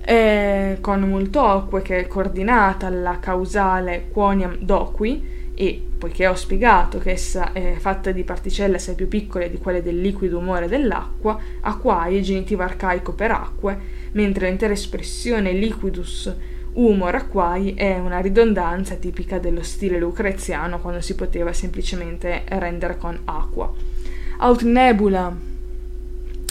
eh, 0.06 0.78
con 0.80 1.02
multoque 1.02 1.82
che 1.82 2.02
è 2.02 2.08
coordinata 2.08 2.86
alla 2.86 3.18
causale 3.20 4.10
quoniam 4.12 4.58
doqui 4.60 5.33
e 5.56 5.82
poiché 5.98 6.28
ho 6.28 6.36
spiegato 6.36 6.98
che 6.98 7.12
essa 7.12 7.54
è 7.54 7.76
fatta 7.78 8.12
di 8.12 8.24
particelle 8.24 8.78
assai 8.78 8.96
più 8.96 9.08
piccole 9.08 9.50
di 9.50 9.58
quelle 9.58 9.82
del 9.82 10.02
liquido 10.02 10.38
umore 10.38 10.68
dell'acqua, 10.68 11.40
acquai 11.62 12.18
è 12.18 12.22
genitivo 12.22 12.64
arcaico 12.64 13.14
per 13.14 13.32
acque, 13.32 13.78
mentre 14.14 14.48
l'intera 14.48 14.74
espressione 14.74 15.52
liquidus 15.52 16.34
humor 16.74 17.14
acquai 17.16 17.74
è 17.76 18.00
una 18.00 18.20
ridondanza 18.20 18.96
tipica 18.96 19.38
dello 19.38 19.62
stile 19.62 20.00
lucreziano 20.00 20.80
quando 20.80 21.02
si 21.02 21.16
poteva 21.16 21.54
semplicemente 21.54 22.44
rendere 22.48 22.98
con 22.98 23.20
acqua. 23.26 23.72
Aut 24.38 24.64
nebula, 24.64 25.34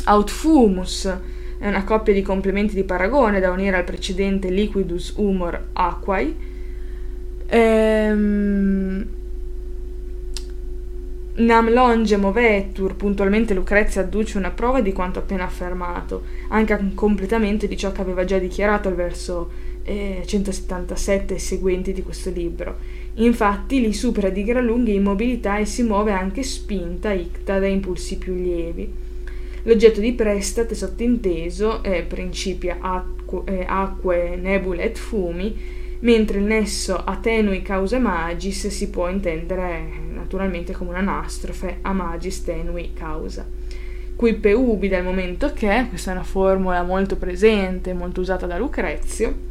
aut 0.05 0.31
fumus 0.31 1.13
è 1.59 1.67
una 1.67 1.85
coppia 1.85 2.13
di 2.13 2.23
complementi 2.23 2.75
di 2.75 2.85
paragone 2.85 3.41
da 3.41 3.51
unire 3.51 3.77
al 3.77 3.85
precedente 3.85 4.49
liquidus 4.49 5.15
humor 5.17 5.69
aquai. 5.73 6.51
Ehm, 7.55 9.07
Nam 11.35 11.71
longe 11.71 12.17
movetur, 12.17 12.95
puntualmente 12.95 13.53
Lucrezia 13.53 14.03
adduce 14.03 14.39
una 14.39 14.51
prova 14.51 14.81
di 14.81 14.93
quanto 14.93 15.19
appena 15.19 15.45
affermato, 15.45 16.25
anche 16.49 16.73
a 16.73 16.81
completamento 16.95 17.67
di 17.67 17.77
ciò 17.77 17.91
che 17.91 18.01
aveva 18.01 18.25
già 18.25 18.39
dichiarato 18.39 18.89
al 18.89 18.95
verso 18.95 19.51
eh, 19.83 20.23
177 20.25 21.35
e 21.35 21.39
seguenti 21.39 21.93
di 21.93 22.03
questo 22.03 22.31
libro. 22.31 22.77
Infatti 23.15 23.81
li 23.81 23.93
supera 23.93 24.29
di 24.29 24.45
gran 24.45 24.65
lunga 24.65 24.93
immobilità 24.93 25.59
e 25.59 25.67
si 25.67 25.83
muove 25.83 26.13
anche 26.13 26.43
spinta, 26.43 27.13
icta, 27.13 27.59
da 27.59 27.67
impulsi 27.67 28.19
più 28.19 28.35
lievi. 28.35 28.93
L'oggetto 29.65 30.01
di 30.01 30.13
prestate 30.13 30.75
sottinteso 30.75 31.83
è 31.83 32.03
principia 32.05 32.79
acque, 32.81 33.43
eh, 33.47 33.65
acque, 33.67 34.37
nebule 34.37 34.83
et 34.83 34.99
fumi, 34.99 35.81
mentre 36.03 36.39
il 36.39 36.45
nesso 36.45 36.97
a 36.97 37.17
tenui 37.17 37.63
causa 37.63 37.99
magis 37.99 38.67
si 38.69 38.91
può 38.91 39.09
intendere 39.09 39.83
naturalmente 40.13 40.73
come 40.73 40.91
un'anastrofe 40.91 41.79
a 41.83 41.93
magis 41.93 42.45
tenui 42.45 42.93
causa. 42.93 43.47
Qui 44.15 44.35
peubi 44.35 44.89
dal 44.89 45.03
momento 45.03 45.53
che, 45.53 45.87
questa 45.89 46.11
è 46.11 46.15
una 46.15 46.23
formula 46.23 46.83
molto 46.83 47.17
presente, 47.17 47.93
molto 47.93 48.21
usata 48.21 48.47
da 48.47 48.59
Lucrezio, 48.59 49.51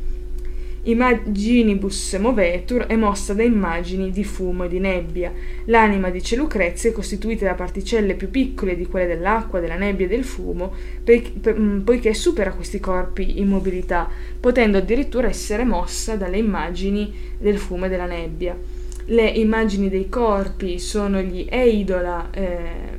Imaginibus 0.83 2.13
movetur 2.15 2.87
è 2.87 2.95
mossa 2.95 3.35
da 3.35 3.43
immagini 3.43 4.09
di 4.09 4.23
fumo 4.23 4.63
e 4.63 4.67
di 4.67 4.79
nebbia. 4.79 5.31
L'anima, 5.65 6.09
dice 6.09 6.35
Lucrezia, 6.35 6.89
è 6.89 6.93
costituita 6.93 7.45
da 7.45 7.53
particelle 7.53 8.15
più 8.15 8.31
piccole 8.31 8.75
di 8.75 8.87
quelle 8.87 9.05
dell'acqua, 9.05 9.59
della 9.59 9.75
nebbia 9.75 10.07
e 10.07 10.09
del 10.09 10.23
fumo, 10.23 10.73
mm, 11.07 11.81
poiché 11.81 12.15
supera 12.15 12.53
questi 12.53 12.79
corpi 12.79 13.39
in 13.39 13.47
mobilità, 13.47 14.09
potendo 14.39 14.79
addirittura 14.79 15.27
essere 15.27 15.65
mossa 15.65 16.15
dalle 16.15 16.39
immagini 16.39 17.13
del 17.37 17.59
fumo 17.59 17.85
e 17.85 17.89
della 17.89 18.07
nebbia. 18.07 18.57
Le 19.05 19.27
immagini 19.27 19.87
dei 19.87 20.09
corpi 20.09 20.79
sono 20.79 21.21
gli 21.21 21.45
eidola 21.47 22.29
eh, 22.31 22.57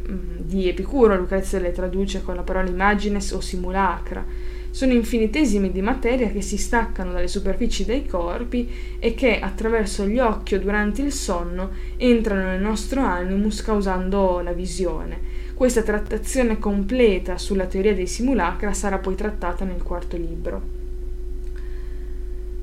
mm, 0.08 0.18
di 0.36 0.68
Epicuro, 0.68 1.16
Lucrezia 1.16 1.58
le 1.58 1.72
traduce 1.72 2.22
con 2.22 2.36
la 2.36 2.42
parola 2.42 2.68
imagines 2.68 3.32
o 3.32 3.40
simulacra 3.40 4.51
sono 4.72 4.94
infinitesimi 4.94 5.70
di 5.70 5.82
materia 5.82 6.30
che 6.30 6.40
si 6.40 6.56
staccano 6.56 7.12
dalle 7.12 7.28
superfici 7.28 7.84
dei 7.84 8.06
corpi 8.06 8.68
e 8.98 9.12
che 9.12 9.38
attraverso 9.38 10.06
gli 10.06 10.18
occhi 10.18 10.54
o 10.54 10.58
durante 10.58 11.02
il 11.02 11.12
sonno 11.12 11.70
entrano 11.98 12.46
nel 12.46 12.60
nostro 12.60 13.02
animus 13.02 13.60
causando 13.60 14.40
la 14.40 14.54
visione. 14.54 15.20
Questa 15.52 15.82
trattazione 15.82 16.58
completa 16.58 17.36
sulla 17.36 17.66
teoria 17.66 17.94
dei 17.94 18.06
simulacra 18.06 18.72
sarà 18.72 18.98
poi 18.98 19.14
trattata 19.14 19.66
nel 19.66 19.82
quarto 19.82 20.16
libro. 20.16 20.62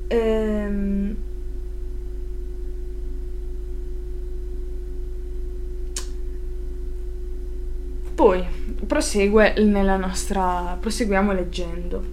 Ehm... 0.08 1.16
Poi 8.20 8.44
prosegue 8.86 9.54
nella 9.64 9.96
nostra 9.96 10.76
proseguiamo 10.78 11.32
leggendo. 11.32 12.04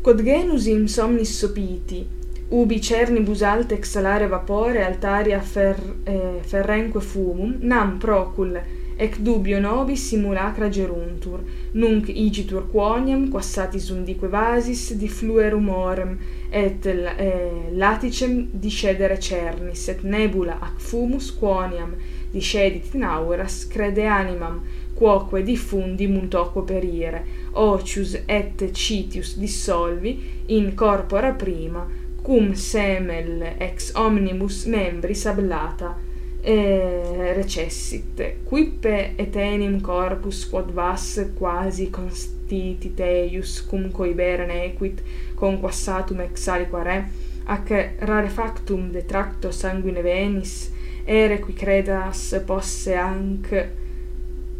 Quod 0.00 0.20
genus 0.20 0.66
insomnis 0.66 1.38
sopiti, 1.38 2.04
ubi 2.48 2.80
cernibus 2.80 3.42
alte 3.42 3.74
exhalare 3.74 4.26
vapore 4.26 4.82
altaria 4.84 5.38
fer, 5.38 5.78
eh, 6.02 6.40
ferrenque 6.40 7.00
fumum, 7.00 7.58
nam 7.60 7.96
procul 7.98 8.60
ec 8.96 9.18
dubio 9.18 9.60
nobis 9.60 10.04
simulacra 10.04 10.68
geruntur, 10.68 11.44
nunc 11.72 12.08
igitur 12.08 12.68
quoniam, 12.72 13.28
quassatis 13.30 13.90
undique 13.90 14.26
vasis, 14.28 14.92
diffluerum 14.94 15.68
orem, 15.68 16.18
et 16.50 16.86
eh, 16.86 17.70
laticem 17.70 18.48
discedere 18.50 19.18
cernis, 19.18 19.88
et 19.88 20.02
nebula 20.02 20.58
ac 20.60 20.80
fumus 20.80 21.30
quoniam 21.30 21.94
discedit 22.34 22.94
in 22.94 23.04
auras, 23.04 23.64
crede 23.70 24.06
animam, 24.06 24.62
quoque 24.94 25.42
diffundi 25.42 26.06
multoque 26.06 26.62
perire, 26.62 27.24
ocius 27.52 28.22
et 28.26 28.70
citius 28.72 29.36
dissolvi 29.36 30.42
in 30.46 30.74
corpora 30.74 31.32
prima, 31.32 31.86
cum 32.22 32.54
semel 32.54 33.54
ex 33.58 33.92
omnibus 33.94 34.64
membris 34.64 35.26
ablata, 35.26 35.94
eh, 36.40 37.32
recessit, 37.34 38.22
quippe 38.44 39.14
etenim 39.16 39.80
corpus 39.80 40.48
quod 40.48 40.72
vas 40.72 41.20
quasi 41.36 41.90
constiti 41.90 42.94
teius 42.94 43.60
cum 43.66 43.90
coibere 43.90 44.46
nequit, 44.46 45.02
conquassatum 45.34 46.20
ex 46.20 46.48
aliqua 46.48 46.82
re, 46.82 46.98
ac 47.46 47.70
rarefactum 47.98 48.90
detracto 48.92 49.50
sanguine 49.50 50.02
venis, 50.02 50.70
ere 51.04 51.40
qui 51.40 51.52
credas 51.52 52.30
posse 52.46 52.94
anc 52.96 53.50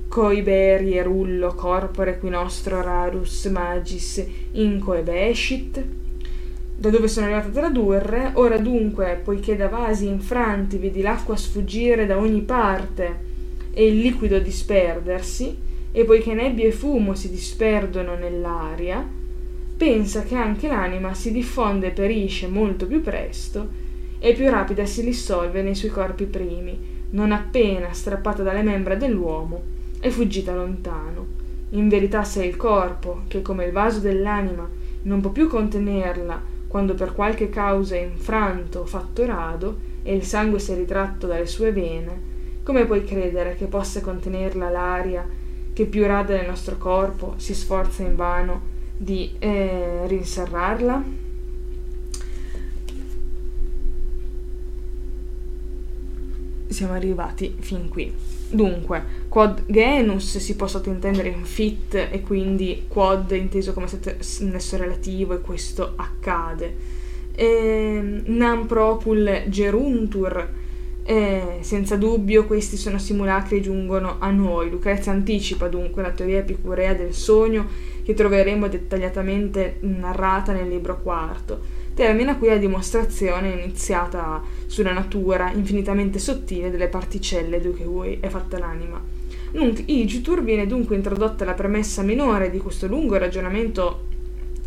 coiberi 0.08 0.92
e 0.92 1.02
rullo 1.02 1.54
corpore 1.54 2.18
qui 2.18 2.30
nostro 2.30 2.80
rarus 2.80 3.46
magis 3.46 4.24
incoebescit 4.52 5.84
da 6.76 6.90
dove 6.90 7.06
sono 7.06 7.26
arrivata 7.26 7.48
a 7.48 7.52
tradurre? 7.52 8.30
Ora 8.34 8.58
dunque 8.58 9.20
poiché 9.22 9.54
da 9.54 9.68
vasi 9.68 10.08
infranti 10.08 10.76
vedi 10.76 11.02
l'acqua 11.02 11.36
sfuggire 11.36 12.04
da 12.04 12.18
ogni 12.18 12.42
parte 12.42 13.32
e 13.72 13.86
il 13.86 14.00
liquido 14.00 14.40
disperdersi 14.40 15.56
e 15.92 16.04
poiché 16.04 16.34
nebbia 16.34 16.66
e 16.66 16.72
fumo 16.72 17.14
si 17.14 17.30
disperdono 17.30 18.16
nell'aria 18.16 19.06
pensa 19.76 20.24
che 20.24 20.34
anche 20.34 20.66
l'anima 20.66 21.14
si 21.14 21.30
diffonde 21.30 21.88
e 21.88 21.90
perisce 21.90 22.48
molto 22.48 22.86
più 22.86 23.00
presto 23.00 23.82
e 24.18 24.32
più 24.32 24.50
rapida 24.50 24.84
si 24.84 25.04
dissolve 25.04 25.62
nei 25.62 25.74
suoi 25.76 25.90
corpi 25.90 26.24
primi 26.24 26.76
non 27.10 27.30
appena 27.30 27.92
strappata 27.92 28.42
dalle 28.42 28.62
membra 28.62 28.96
dell'uomo 28.96 29.73
è 30.04 30.10
fuggita 30.10 30.54
lontano. 30.54 31.26
In 31.70 31.88
verità 31.88 32.24
sei 32.24 32.48
il 32.48 32.56
corpo, 32.56 33.22
che 33.26 33.40
come 33.40 33.64
il 33.64 33.72
vaso 33.72 34.00
dell'anima 34.00 34.68
non 35.04 35.22
può 35.22 35.30
più 35.30 35.48
contenerla 35.48 36.42
quando 36.68 36.92
per 36.92 37.14
qualche 37.14 37.48
causa 37.48 37.94
è 37.94 38.00
infranto 38.00 38.80
o 38.80 38.84
fatto 38.84 39.24
rado 39.24 39.78
e 40.02 40.14
il 40.14 40.22
sangue 40.22 40.58
si 40.58 40.72
è 40.72 40.76
ritratto 40.76 41.26
dalle 41.26 41.46
sue 41.46 41.72
vene, 41.72 42.20
come 42.62 42.84
puoi 42.84 43.02
credere 43.02 43.56
che 43.56 43.64
possa 43.64 44.02
contenerla 44.02 44.68
l'aria 44.68 45.26
che 45.72 45.86
più 45.86 46.06
rada 46.06 46.36
del 46.36 46.48
nostro 46.48 46.76
corpo 46.76 47.32
si 47.38 47.54
sforza 47.54 48.02
invano 48.02 48.60
di 48.94 49.34
eh, 49.38 50.02
rinserrarla? 50.06 51.02
Siamo 56.74 56.94
arrivati 56.94 57.54
fin 57.60 57.88
qui. 57.88 58.12
Dunque, 58.50 59.04
quod 59.28 59.62
genus 59.66 60.38
si 60.38 60.56
può 60.56 60.66
sottintendere 60.66 61.28
in 61.28 61.44
fit 61.44 61.94
e 61.94 62.20
quindi 62.20 62.86
quod 62.88 63.30
inteso 63.30 63.72
come 63.72 63.86
nesso 64.40 64.76
relativo 64.76 65.34
e 65.34 65.40
questo 65.40 65.92
accade. 65.94 66.74
E, 67.32 67.44
ehm, 67.44 68.22
nam 68.26 68.66
propul 68.66 69.44
geruntur, 69.46 70.48
eh, 71.04 71.58
senza 71.60 71.94
dubbio 71.94 72.44
questi 72.44 72.76
sono 72.76 72.98
simulacri 72.98 73.58
e 73.58 73.60
giungono 73.60 74.16
a 74.18 74.32
noi. 74.32 74.68
Lucrezia 74.68 75.12
anticipa 75.12 75.68
dunque 75.68 76.02
la 76.02 76.10
teoria 76.10 76.38
epicurea 76.38 76.92
del 76.92 77.14
sogno 77.14 77.68
che 78.02 78.14
troveremo 78.14 78.66
dettagliatamente 78.66 79.76
narrata 79.82 80.52
nel 80.52 80.68
libro 80.68 81.00
quarto 81.00 81.82
termina 81.94 82.36
qui 82.36 82.48
la 82.48 82.56
dimostrazione 82.56 83.50
iniziata 83.50 84.42
sulla 84.66 84.92
natura 84.92 85.52
infinitamente 85.52 86.18
sottile 86.18 86.70
delle 86.70 86.88
particelle 86.88 87.60
di 87.60 87.70
cui 87.70 88.18
è 88.20 88.28
fatta 88.28 88.58
l'anima. 88.58 89.00
Nunc 89.52 89.84
igitur 89.86 90.42
viene 90.42 90.66
dunque 90.66 90.96
introdotta 90.96 91.44
la 91.44 91.54
premessa 91.54 92.02
minore 92.02 92.50
di 92.50 92.58
questo 92.58 92.88
lungo 92.88 93.16
ragionamento 93.16 94.06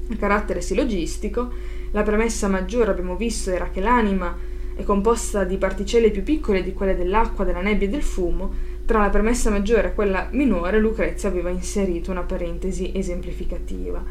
a 0.09 0.15
carattere 0.15 0.61
sillogistico 0.61 1.51
La 1.91 2.03
premessa 2.03 2.47
maggiore, 2.47 2.91
abbiamo 2.91 3.15
visto, 3.15 3.49
era 3.49 3.69
che 3.69 3.81
l'anima 3.81 4.35
è 4.75 4.83
composta 4.83 5.43
di 5.43 5.57
particelle 5.57 6.11
più 6.11 6.23
piccole 6.23 6.63
di 6.63 6.73
quelle 6.73 6.95
dell'acqua, 6.95 7.45
della 7.45 7.61
nebbia 7.61 7.87
e 7.87 7.89
del 7.89 8.03
fumo. 8.03 8.75
Tra 8.85 8.99
la 8.99 9.09
premessa 9.09 9.49
maggiore 9.49 9.89
e 9.89 9.93
quella 9.93 10.27
minore, 10.31 10.79
Lucrezia 10.79 11.29
aveva 11.29 11.49
inserito 11.49 12.11
una 12.11 12.23
parentesi 12.23 12.91
esemplificativa. 12.93 14.03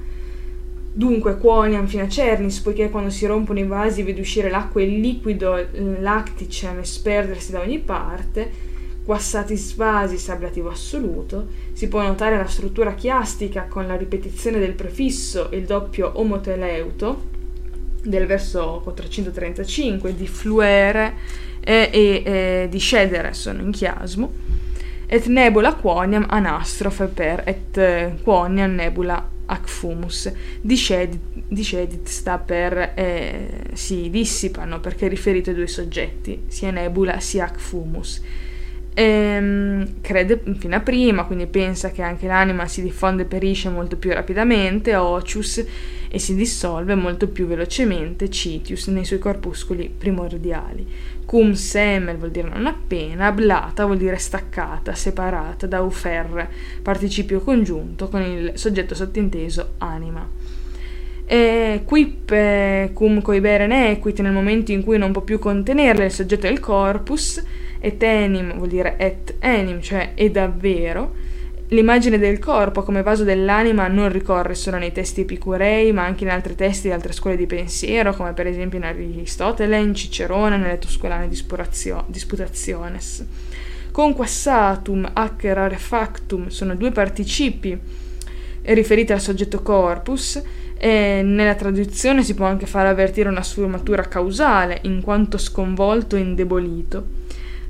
Dunque, 0.96 1.36
quoniam 1.36 1.86
fino 1.86 2.04
a 2.04 2.08
cernis, 2.08 2.58
poiché 2.60 2.88
quando 2.88 3.10
si 3.10 3.26
rompono 3.26 3.58
i 3.58 3.66
vasi 3.66 4.02
vede 4.02 4.22
uscire 4.22 4.48
l'acqua 4.48 4.80
e 4.80 4.84
il 4.84 4.98
liquido 4.98 5.62
lacticem 6.00 6.78
e 6.78 6.84
sperdersi 6.86 7.52
da 7.52 7.60
ogni 7.60 7.80
parte, 7.80 8.50
quassatis 9.04 9.74
vasis 9.74 10.26
ablativo 10.30 10.70
assoluto, 10.70 11.48
si 11.74 11.88
può 11.88 12.00
notare 12.00 12.38
la 12.38 12.46
struttura 12.46 12.94
chiastica 12.94 13.66
con 13.68 13.86
la 13.86 13.94
ripetizione 13.94 14.58
del 14.58 14.72
prefisso 14.72 15.50
e 15.50 15.58
il 15.58 15.66
doppio 15.66 16.12
omoteleuto 16.14 17.24
del 18.02 18.24
verso 18.24 18.80
435 18.82 20.16
di 20.16 20.26
fluere 20.26 21.14
e, 21.60 21.90
e, 21.92 22.22
e 22.24 22.68
di 22.70 22.78
scedere 22.78 23.34
sono 23.34 23.60
in 23.60 23.70
chiasmo 23.70 24.32
et 25.08 25.26
nebula 25.26 25.74
quoniam 25.74 26.24
anastrofe 26.26 27.06
per 27.06 27.42
et 27.44 28.22
quoniam 28.22 28.74
nebula 28.74 29.34
ac 29.46 29.68
fumus 29.68 30.30
discedit, 30.60 31.20
discedit 31.48 32.06
sta 32.06 32.38
per 32.38 32.92
eh, 32.94 33.70
si 33.74 34.10
dissipano 34.10 34.80
perché 34.80 35.06
è 35.06 35.08
riferito 35.08 35.50
ai 35.50 35.56
due 35.56 35.66
soggetti 35.66 36.44
sia 36.48 36.70
nebula 36.70 37.20
sia 37.20 37.44
ac 37.44 37.58
fumus 37.58 38.20
ehm, 38.96 40.00
crede 40.00 40.42
fino 40.58 40.74
a 40.74 40.80
prima, 40.80 41.24
quindi 41.24 41.46
pensa 41.46 41.90
che 41.90 42.00
anche 42.00 42.26
l'anima 42.26 42.66
si 42.66 42.80
diffonde 42.82 43.22
e 43.22 43.26
perisce 43.26 43.68
molto 43.68 43.96
più 43.96 44.10
rapidamente, 44.12 44.96
ocius, 44.96 45.64
e 46.08 46.18
si 46.18 46.34
dissolve 46.34 46.94
molto 46.94 47.28
più 47.28 47.46
velocemente, 47.46 48.30
citius, 48.30 48.86
nei 48.88 49.04
suoi 49.04 49.18
corpuscoli 49.18 49.92
primordiali. 49.96 50.86
Cum 51.26 51.52
semel 51.52 52.16
vuol 52.16 52.30
dire 52.30 52.48
non 52.48 52.66
appena, 52.66 53.26
ablata 53.26 53.84
vuol 53.84 53.98
dire 53.98 54.16
staccata, 54.16 54.94
separata, 54.94 55.66
da 55.66 55.82
ufer, 55.82 56.48
participio 56.80 57.40
congiunto 57.40 58.08
con 58.08 58.22
il 58.22 58.52
soggetto 58.54 58.94
sottinteso 58.94 59.74
anima. 59.78 60.26
E 61.28 61.82
quip 61.84 62.92
cum 62.92 63.20
coibere 63.20 63.66
nequit 63.66 64.20
nel 64.20 64.32
momento 64.32 64.70
in 64.70 64.84
cui 64.84 64.96
non 64.96 65.10
può 65.10 65.22
più 65.22 65.40
contenerle 65.40 66.04
il 66.04 66.12
soggetto 66.12 66.46
del 66.46 66.60
corpus, 66.60 67.42
et 67.80 68.00
enim 68.02 68.54
vuol 68.54 68.68
dire 68.68 68.96
et 68.96 69.34
enim, 69.40 69.80
cioè 69.80 70.14
è 70.14 70.30
davvero. 70.30 71.24
L'immagine 71.70 72.16
del 72.18 72.38
corpo 72.38 72.84
come 72.84 73.02
vaso 73.02 73.24
dell'anima 73.24 73.88
non 73.88 74.08
ricorre 74.12 74.54
solo 74.54 74.78
nei 74.78 74.92
testi 74.92 75.22
epicurei, 75.22 75.92
ma 75.92 76.04
anche 76.04 76.22
in 76.22 76.30
altri 76.30 76.54
testi 76.54 76.86
di 76.86 76.94
altre 76.94 77.12
scuole 77.12 77.36
di 77.36 77.46
pensiero, 77.46 78.14
come 78.14 78.32
per 78.34 78.46
esempio 78.46 78.78
in 78.78 78.84
Aristotele, 78.84 79.80
in 79.80 79.92
Cicerone, 79.92 80.58
nelle 80.58 80.78
Tuscolane 80.78 81.28
Disputationes. 81.28 83.26
Conquassatum, 83.90 85.10
ac 85.12 85.42
rarefactum 85.42 86.48
sono 86.48 86.76
due 86.76 86.92
participi 86.92 87.76
riferiti 88.62 89.12
al 89.12 89.20
soggetto 89.20 89.60
corpus, 89.62 90.40
e 90.78 91.22
nella 91.24 91.54
traduzione 91.54 92.22
si 92.22 92.34
può 92.34 92.46
anche 92.46 92.66
far 92.66 92.86
avvertire 92.86 93.28
una 93.28 93.42
sfumatura 93.42 94.02
causale, 94.02 94.78
in 94.82 95.00
quanto 95.02 95.38
sconvolto 95.38 96.16
e 96.16 96.20
indebolito 96.20 97.24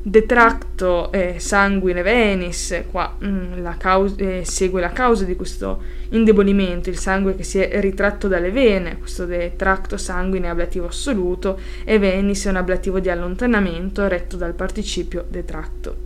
detracto 0.09 1.11
eh, 1.11 1.41
sanguine 1.41 2.01
venis, 2.03 2.85
qua 2.93 3.17
mm, 3.25 3.61
la 3.61 3.75
causa, 3.77 4.15
eh, 4.19 4.43
segue 4.45 4.81
la 4.81 4.93
causa 4.93 5.25
di 5.25 5.35
questo 5.35 5.83
indebolimento, 6.11 6.89
il 6.89 6.97
sangue 6.97 7.35
che 7.35 7.43
si 7.43 7.59
è 7.59 7.81
ritratto 7.81 8.29
dalle 8.29 8.53
vene, 8.53 8.99
questo 8.99 9.27
detracto 9.27 9.97
sanguine 9.97 10.47
è 10.47 10.51
ablativo 10.51 10.87
assoluto 10.87 11.59
e 11.83 11.99
venis 11.99 12.47
è 12.47 12.51
un 12.51 12.57
ablativo 12.57 13.01
di 13.01 13.11
allontanamento 13.11 14.07
retto 14.07 14.37
dal 14.37 14.55
participio 14.55 15.25
detracto. 15.29 16.05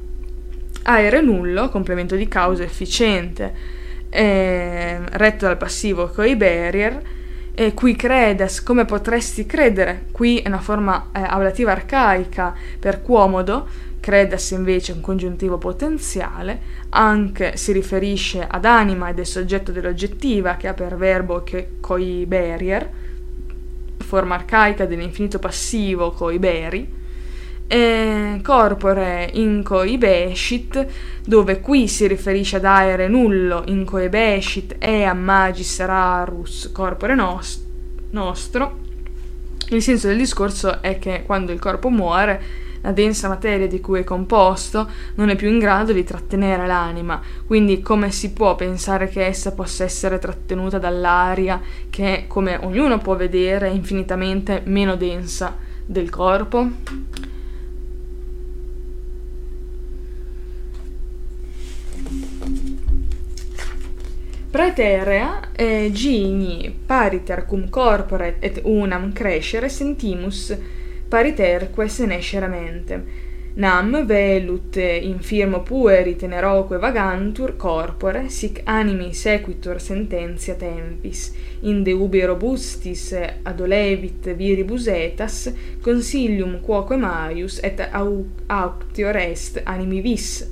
Aere 0.84 1.20
nullo, 1.20 1.68
complemento 1.68 2.16
di 2.16 2.26
causa 2.26 2.62
efficiente, 2.62 3.52
eh, 4.10 4.98
retto 5.12 5.46
dal 5.46 5.56
passivo 5.56 6.08
coi 6.08 6.36
barrier, 6.36 7.02
e 7.54 7.74
qui 7.74 7.94
credes, 7.96 8.62
come 8.62 8.84
potresti 8.84 9.44
credere, 9.46 10.06
qui 10.12 10.38
è 10.38 10.48
una 10.48 10.60
forma 10.60 11.08
eh, 11.12 11.20
ablativa 11.20 11.72
arcaica 11.72 12.54
per 12.78 13.02
quomodo, 13.02 13.66
credas 14.00 14.50
invece 14.52 14.92
un 14.92 15.00
congiuntivo 15.00 15.58
potenziale, 15.58 16.60
anche 16.90 17.56
si 17.56 17.72
riferisce 17.72 18.46
ad 18.48 18.64
anima 18.64 19.10
ed 19.10 19.18
è 19.18 19.24
soggetto 19.24 19.72
dell'oggettiva 19.72 20.56
che 20.56 20.68
ha 20.68 20.74
per 20.74 20.96
verbo 20.96 21.42
che 21.42 21.72
coi 21.80 22.24
barrier, 22.26 22.88
forma 23.98 24.36
arcaica 24.36 24.86
dell'infinito 24.86 25.38
passivo 25.38 26.12
coi 26.12 26.38
beri, 26.38 26.98
e 27.72 28.40
corpore 28.42 29.30
in 29.34 29.62
coibescit, 29.62 30.86
dove 31.24 31.60
qui 31.60 31.86
si 31.86 32.08
riferisce 32.08 32.56
ad 32.56 32.64
aere 32.64 33.06
nullo 33.06 33.62
in 33.66 33.84
coibescit 33.84 34.74
e 34.80 35.04
a 35.04 35.14
magis 35.14 35.78
rarus 35.84 36.70
corpore 36.72 37.14
nos- 37.14 37.64
nostro. 38.10 38.78
Il 39.68 39.82
senso 39.82 40.08
del 40.08 40.16
discorso 40.16 40.82
è 40.82 40.98
che 40.98 41.22
quando 41.24 41.52
il 41.52 41.60
corpo 41.60 41.90
muore, 41.90 42.42
la 42.80 42.90
densa 42.90 43.28
materia 43.28 43.68
di 43.68 43.80
cui 43.80 44.00
è 44.00 44.04
composto 44.04 44.90
non 45.14 45.28
è 45.28 45.36
più 45.36 45.48
in 45.48 45.60
grado 45.60 45.92
di 45.92 46.02
trattenere 46.02 46.66
l'anima, 46.66 47.20
quindi 47.46 47.82
come 47.82 48.10
si 48.10 48.32
può 48.32 48.56
pensare 48.56 49.08
che 49.08 49.24
essa 49.24 49.52
possa 49.52 49.84
essere 49.84 50.18
trattenuta 50.18 50.80
dall'aria 50.80 51.60
che, 51.88 52.24
come 52.26 52.58
ognuno 52.60 52.98
può 52.98 53.14
vedere, 53.14 53.68
è 53.68 53.72
infinitamente 53.72 54.62
meno 54.64 54.96
densa 54.96 55.56
del 55.86 56.10
corpo? 56.10 57.38
Praeterea 64.50 65.52
eh, 65.52 65.90
gini 65.92 66.74
pariter 66.84 67.46
cum 67.46 67.68
corpore 67.68 68.34
et 68.40 68.60
unam 68.64 69.12
crescere 69.12 69.68
sentimus 69.68 70.52
pariterque 71.08 71.86
senescere 71.88 72.48
mentem. 72.48 73.04
Nam 73.54 74.04
velut 74.06 74.74
infirmo 74.74 75.60
pueri 75.60 76.16
teneroque 76.16 76.78
vagantur 76.78 77.56
corpore, 77.56 78.28
sic 78.28 78.62
animi 78.64 79.12
sequitur 79.14 79.80
sententia 79.80 80.56
tempis, 80.56 81.32
inde 81.60 81.92
ubi 81.92 82.24
robustis 82.24 83.12
adolevit 83.42 84.34
viribus 84.34 84.88
etas, 84.88 85.52
consilium 85.80 86.58
quoque 86.60 86.96
maius 86.96 87.60
et 87.62 87.78
auctior 87.92 89.16
est 89.16 89.62
animi 89.64 90.00
vis, 90.00 90.42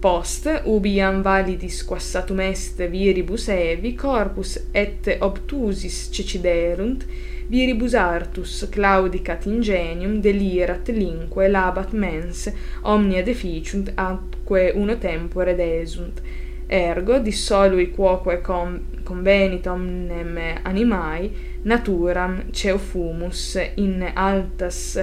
Post 0.00 0.46
ubiam 0.64 1.22
validis 1.22 1.80
quassatum 1.82 2.40
est 2.40 2.78
viribus 2.90 3.48
evi 3.48 3.96
corpus 3.96 4.52
et 4.72 5.08
obtusis 5.20 5.96
ceciderunt 6.14 7.02
viribus 7.50 7.94
artus 7.94 8.68
claudicat 8.70 9.46
ingenium 9.46 10.20
delirat 10.20 10.88
linque 10.88 11.48
labat 11.48 11.92
mens 11.92 12.46
omnia 12.82 13.24
deficiunt 13.24 13.90
atque 13.96 14.70
uno 14.76 14.96
tempore 14.98 15.56
desunt 15.56 16.22
ergo 16.68 17.18
dissolui 17.18 17.90
quoque 17.90 18.40
com 18.40 18.78
convenit 19.02 19.66
omnem 19.66 20.38
animae 20.62 21.30
naturam 21.64 22.44
ceo 22.52 22.78
fumus 22.78 23.56
in 23.76 24.12
altas 24.14 24.96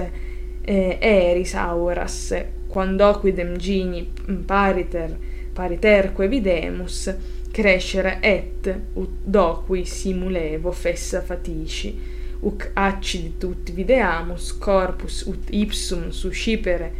eh, 0.66 0.98
eris 1.00 1.54
auras 1.54 2.32
quandoquidem 2.76 3.56
gini 3.56 4.12
pariter 4.44 5.16
pariterque 5.54 6.28
videmus 6.28 7.14
crescere 7.50 8.18
et 8.20 8.68
ut 8.92 9.08
doqui 9.24 9.86
simulevo 9.86 10.72
fessa 10.72 11.22
fatici 11.22 11.98
uc 12.40 12.70
accidit 12.74 13.42
ut 13.44 13.70
videamus 13.72 14.58
corpus 14.58 15.22
ut 15.26 15.48
ipsum 15.48 16.10
suscipere 16.10 16.92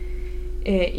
e 0.63 0.77
eh, 0.77 0.93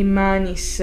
in 0.00 0.12
manis 0.12 0.82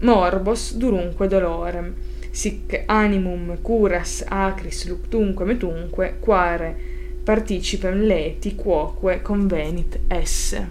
morbos 0.00 0.74
durunque 0.74 1.28
dolorem 1.28 1.94
sic 2.32 2.82
animum 2.86 3.58
curas 3.62 4.24
acris 4.26 4.88
luctunque 4.88 5.44
metunque 5.44 6.16
quare 6.18 6.76
participem 7.24 8.02
leti 8.02 8.54
quoque 8.54 9.22
convenit 9.22 9.98
esse 10.06 10.68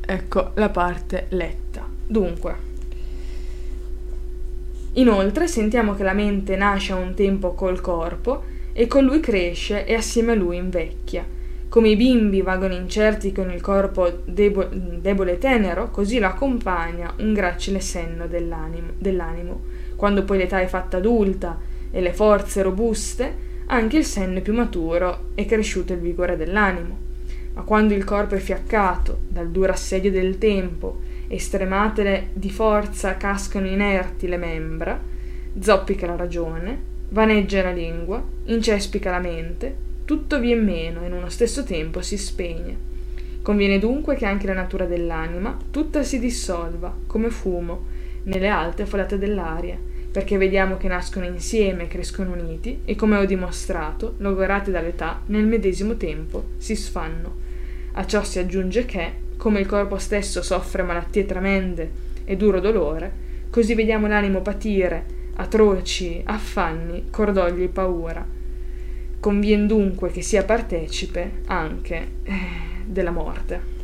ecco 0.00 0.50
la 0.54 0.70
parte 0.70 1.26
letta 1.30 1.86
dunque 2.06 2.66
Inoltre 4.96 5.46
sentiamo 5.46 5.94
che 5.94 6.02
la 6.02 6.14
mente 6.14 6.56
nasce 6.56 6.92
a 6.92 6.96
un 6.96 7.12
tempo 7.12 7.52
col 7.52 7.82
corpo 7.82 8.44
e 8.72 8.86
con 8.86 9.04
lui 9.04 9.20
cresce 9.20 9.84
e 9.84 9.92
assieme 9.92 10.32
a 10.32 10.34
lui 10.34 10.56
invecchia. 10.56 11.22
Come 11.68 11.90
i 11.90 11.96
bimbi 11.96 12.40
vagano 12.40 12.72
incerti 12.72 13.30
con 13.30 13.50
il 13.50 13.60
corpo 13.60 14.22
debo- 14.24 14.70
debole 14.72 15.32
e 15.32 15.38
tenero, 15.38 15.90
così 15.90 16.18
lo 16.18 16.28
accompagna 16.28 17.12
un 17.18 17.34
gracile 17.34 17.80
senno 17.80 18.26
dell'animo, 18.26 18.92
dell'animo. 18.96 19.60
Quando 19.96 20.24
poi 20.24 20.38
l'età 20.38 20.60
è 20.60 20.66
fatta 20.66 20.96
adulta 20.96 21.58
e 21.90 22.00
le 22.00 22.14
forze 22.14 22.62
robuste, 22.62 23.44
anche 23.66 23.98
il 23.98 24.04
senno 24.04 24.38
è 24.38 24.42
più 24.42 24.54
maturo 24.54 25.30
e 25.34 25.44
cresciuto 25.44 25.92
il 25.92 25.98
vigore 25.98 26.36
dell'animo. 26.36 27.04
Ma 27.54 27.62
quando 27.62 27.94
il 27.94 28.04
corpo 28.04 28.34
è 28.34 28.38
fiaccato 28.38 29.18
dal 29.28 29.50
duro 29.50 29.72
assedio 29.72 30.10
del 30.10 30.38
tempo 30.38 31.00
e 31.26 31.38
stremate 31.38 32.28
di 32.32 32.50
forza 32.50 33.16
cascano 33.16 33.66
inerti 33.66 34.28
le 34.28 34.36
membra, 34.36 35.00
zoppica 35.58 36.06
la 36.06 36.16
ragione, 36.16 36.78
vaneggia 37.08 37.62
la 37.62 37.72
lingua, 37.72 38.22
incespica 38.44 39.10
la 39.10 39.18
mente, 39.18 39.74
tutto 40.04 40.38
vien 40.38 40.62
meno 40.62 41.02
e 41.02 41.06
in 41.06 41.12
uno 41.12 41.28
stesso 41.28 41.64
tempo 41.64 42.02
si 42.02 42.16
spegne. 42.16 42.94
Conviene 43.42 43.78
dunque 43.78 44.16
che 44.16 44.26
anche 44.26 44.46
la 44.46 44.52
natura 44.52 44.84
dell'anima 44.84 45.56
tutta 45.70 46.02
si 46.02 46.18
dissolva, 46.18 46.94
come 47.06 47.30
fumo, 47.30 47.84
nelle 48.24 48.48
alte 48.48 48.86
folate 48.86 49.18
dell'aria, 49.18 49.78
perché 50.16 50.38
vediamo 50.38 50.78
che 50.78 50.88
nascono 50.88 51.26
insieme 51.26 51.82
e 51.82 51.88
crescono 51.88 52.32
uniti 52.32 52.80
e 52.86 52.94
come 52.94 53.18
ho 53.18 53.26
dimostrato, 53.26 54.14
logorati 54.16 54.70
dall'età, 54.70 55.20
nel 55.26 55.44
medesimo 55.44 55.98
tempo 55.98 56.52
si 56.56 56.74
sfanno. 56.74 57.34
A 57.92 58.06
ciò 58.06 58.24
si 58.24 58.38
aggiunge 58.38 58.86
che, 58.86 59.12
come 59.36 59.60
il 59.60 59.66
corpo 59.66 59.98
stesso 59.98 60.40
soffre 60.40 60.82
malattie 60.82 61.26
tremende 61.26 61.90
e 62.24 62.34
duro 62.34 62.60
dolore, 62.60 63.12
così 63.50 63.74
vediamo 63.74 64.06
l'animo 64.06 64.40
patire 64.40 65.04
atroci 65.34 66.22
affanni, 66.24 67.08
cordogli 67.10 67.64
e 67.64 67.68
paura. 67.68 68.26
Convien 69.20 69.66
dunque 69.66 70.10
che 70.10 70.22
sia 70.22 70.44
partecipe 70.44 71.42
anche 71.44 72.08
eh, 72.22 72.32
della 72.86 73.10
morte. 73.10 73.75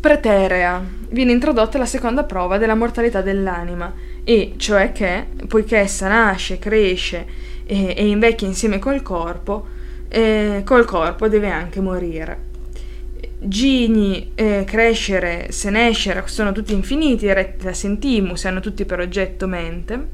Preterea. 0.00 0.82
Viene 1.10 1.32
introdotta 1.32 1.76
la 1.76 1.84
seconda 1.84 2.24
prova 2.24 2.56
della 2.56 2.74
mortalità 2.74 3.20
dell'anima, 3.20 3.92
e 4.24 4.54
cioè 4.56 4.92
che, 4.92 5.26
poiché 5.46 5.76
essa 5.76 6.08
nasce, 6.08 6.58
cresce 6.58 7.26
e, 7.66 7.94
e 7.94 8.06
invecchia 8.08 8.46
insieme 8.46 8.78
col 8.78 9.02
corpo, 9.02 9.66
eh, 10.08 10.62
col 10.64 10.86
corpo 10.86 11.28
deve 11.28 11.50
anche 11.50 11.80
morire. 11.80 12.48
Gini, 13.40 14.32
eh, 14.34 14.64
crescere, 14.66 15.52
senescere, 15.52 16.22
sono 16.26 16.52
tutti 16.52 16.72
infiniti, 16.72 17.30
retta 17.30 17.74
sentimus, 17.74 18.46
hanno 18.46 18.60
tutti 18.60 18.86
per 18.86 19.00
oggetto 19.00 19.46
mentem, 19.46 20.08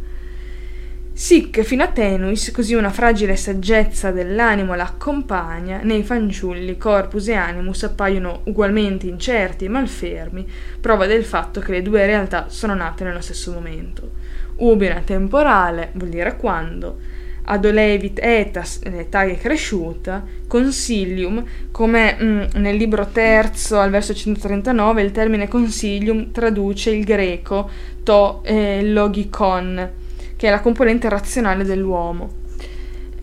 Sic 1.19 1.63
fino 1.63 1.83
a 1.83 1.87
tenuis, 1.87 2.51
così 2.51 2.75
una 2.75 2.91
fragile 2.91 3.37
saggezza 3.37 4.11
dell'animo 4.11 4.75
la 4.75 4.85
accompagna, 4.85 5.81
nei 5.83 6.03
fanciulli 6.03 6.77
corpus 6.77 7.29
e 7.29 7.33
animus 7.33 7.85
appaiono 7.85 8.43
ugualmente 8.45 9.07
incerti 9.07 9.65
e 9.65 9.71
malfermi, 9.71 10.47
prova 10.79 11.07
del 11.07 11.25
fatto 11.25 11.61
che 11.61 11.73
le 11.73 11.81
due 11.81 12.05
realtà 12.05 12.51
sono 12.51 12.75
nate 12.75 13.05
nello 13.05 13.23
stesso 13.23 13.51
momento. 13.51 14.11
Ubina 14.57 15.01
temporale, 15.07 15.89
vuol 15.95 16.11
dire 16.11 16.37
quando, 16.37 16.99
adolevit 17.45 18.19
etas, 18.23 18.83
l'età 18.83 19.23
è 19.23 19.39
cresciuta, 19.39 20.23
consilium, 20.47 21.43
come 21.71 22.15
mm, 22.21 22.43
nel 22.57 22.77
libro 22.77 23.07
terzo 23.07 23.79
al 23.79 23.89
verso 23.89 24.13
139 24.13 25.01
il 25.01 25.13
termine 25.13 25.49
consilium 25.49 26.31
traduce 26.31 26.91
il 26.91 27.05
greco 27.05 27.71
to 28.03 28.43
eh, 28.45 28.83
logikon, 28.85 30.05
che 30.37 30.49
è 30.49 30.51
la 30.51 30.61
componente 30.61 31.09
razionale 31.09 31.65
dell'uomo. 31.65 32.45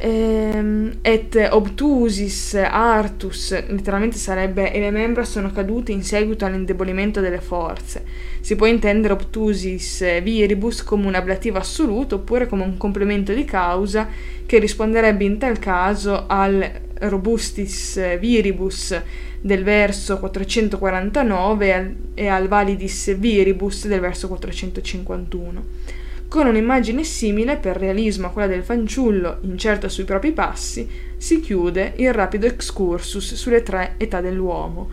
Ehm, 0.06 0.98
et 1.02 1.48
obtusis 1.52 2.56
artus, 2.56 3.52
letteralmente 3.68 4.18
sarebbe 4.18 4.74
e 4.74 4.80
le 4.82 4.92
membra 4.92 5.24
sono 5.24 5.52
cadute 5.52 5.94
in 5.94 6.04
seguito 6.04 6.44
all'indebolimento 6.46 7.22
delle 7.22 7.40
forze. 7.40 8.04
Si 8.42 8.58
può 8.58 8.66
intendere 8.66 9.14
obtusis 9.14 10.22
viribus 10.22 10.84
come 10.84 11.08
un 11.08 11.16
ablativo 11.16 11.58
assoluto 11.58 12.16
oppure 12.16 12.48
come 12.48 12.64
un 12.64 12.76
complemento 12.76 13.34
di 13.34 13.46
causa 13.46 14.10
che 14.46 14.60
risponderebbe 14.60 15.24
in 15.24 15.38
tal 15.38 15.58
caso 15.60 16.26
al 16.28 16.70
robustis 17.00 18.18
viribus 18.18 19.00
del 19.40 19.64
verso 19.64 20.20
449 20.20 21.96
e 22.14 22.28
al 22.28 22.48
validis 22.50 23.16
viribus 23.16 23.88
del 23.88 24.02
verso 24.02 24.28
451 24.28 26.03
con 26.34 26.48
un'immagine 26.48 27.04
simile 27.04 27.58
per 27.58 27.78
realismo 27.78 28.26
a 28.26 28.30
quella 28.32 28.48
del 28.48 28.64
fanciullo 28.64 29.38
incerto 29.42 29.88
sui 29.88 30.04
propri 30.04 30.32
passi, 30.32 30.90
si 31.16 31.40
chiude 31.40 31.94
il 31.98 32.12
rapido 32.12 32.48
excursus 32.48 33.36
sulle 33.36 33.62
tre 33.62 33.94
età 33.98 34.20
dell'uomo. 34.20 34.90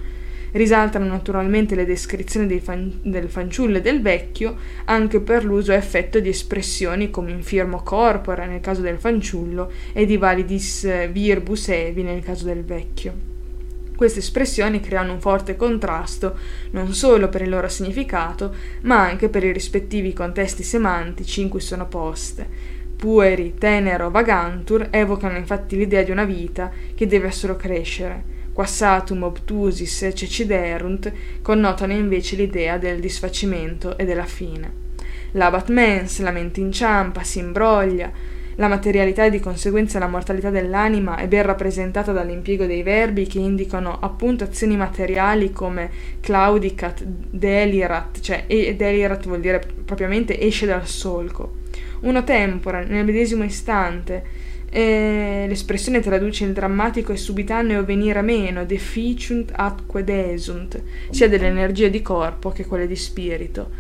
Risaltano 0.51 1.07
naturalmente 1.07 1.75
le 1.75 1.87
descrizioni 1.87 2.61
fan- 2.61 3.01
del 3.05 3.31
fanciullo 3.31 3.79
e 3.79 3.81
del 3.81 4.03
vecchio 4.03 4.55
anche 4.85 5.21
per 5.21 5.47
l'uso 5.47 5.73
e 5.73 5.77
effetto 5.77 6.21
di 6.21 6.29
espressioni 6.29 7.09
come 7.09 7.31
infirmo 7.31 7.81
corpora 7.83 8.45
nel 8.45 8.61
caso 8.61 8.83
del 8.83 8.99
fanciullo 8.99 9.73
e 9.95 10.05
di 10.05 10.19
validis 10.19 11.11
virbus 11.11 11.69
evi 11.71 12.03
nel 12.03 12.23
caso 12.23 12.45
del 12.45 12.65
vecchio. 12.65 13.30
Queste 14.01 14.21
espressioni 14.21 14.81
creano 14.81 15.13
un 15.13 15.21
forte 15.21 15.57
contrasto 15.57 16.39
non 16.71 16.95
solo 16.95 17.29
per 17.29 17.43
il 17.43 17.51
loro 17.51 17.69
significato, 17.69 18.55
ma 18.85 18.99
anche 18.99 19.29
per 19.29 19.45
i 19.45 19.53
rispettivi 19.53 20.15
contesti 20.15 20.63
semantici 20.63 21.43
in 21.43 21.51
cui 21.51 21.61
sono 21.61 21.87
poste. 21.87 22.49
Pueri, 22.97 23.57
tenero, 23.59 24.11
vagantur 24.11 24.89
evocano 24.89 25.37
infatti 25.37 25.77
l'idea 25.77 26.03
di 26.03 26.13
una 26.13 26.25
vita 26.25 26.71
che 26.95 27.07
deve 27.07 27.31
solo 27.31 27.57
crescere. 27.57 28.25
Quassatum 28.55 29.23
obtusis 29.23 30.11
ceciderunt 30.15 31.13
connotano 31.43 31.93
invece 31.93 32.37
l'idea 32.37 32.79
del 32.79 33.01
disfacimento 33.01 33.99
e 33.99 34.07
della 34.07 34.25
fine. 34.25 34.73
L'abat 35.33 35.69
mens, 35.69 36.21
la 36.21 36.31
mente 36.31 36.61
inciampa, 36.61 37.23
si 37.23 37.41
imbroglia, 37.41 38.11
la 38.61 38.69
materialità 38.69 39.25
e 39.25 39.31
di 39.31 39.41
conseguenza 39.41 39.99
la 39.99 40.07
mortalità 40.07 40.51
dell'anima 40.51 41.17
è 41.17 41.27
ben 41.27 41.45
rappresentata 41.45 42.13
dall'impiego 42.13 42.67
dei 42.67 42.83
verbi 42.83 43.27
che 43.27 43.39
indicano 43.39 43.99
appunto 43.99 44.45
azioni 44.45 44.77
materiali 44.77 45.51
come 45.51 45.91
claudicat, 46.21 47.03
delirat, 47.03 48.21
cioè 48.21 48.45
delirat 48.77 49.25
vuol 49.25 49.41
dire 49.41 49.63
propriamente 49.83 50.39
esce 50.39 50.67
dal 50.67 50.87
solco. 50.87 51.57
Uno 52.01 52.23
tempora, 52.23 52.83
nel 52.83 53.07
medesimo 53.07 53.45
istante, 53.45 54.49
e 54.69 55.47
l'espressione 55.49 56.01
traduce 56.01 56.45
il 56.45 56.53
drammatico 56.53 57.13
e 57.13 57.17
subitaneo 57.17 57.83
venire 57.83 58.21
meno, 58.21 58.67
deficiunt 58.67 59.53
atque 59.55 60.05
desunt, 60.05 60.83
sia 61.09 61.31
delle 61.31 61.47
energie 61.47 61.89
di 61.89 62.03
corpo 62.03 62.51
che 62.51 62.67
quelle 62.67 62.87
di 62.87 62.97
spirito. 62.97 63.71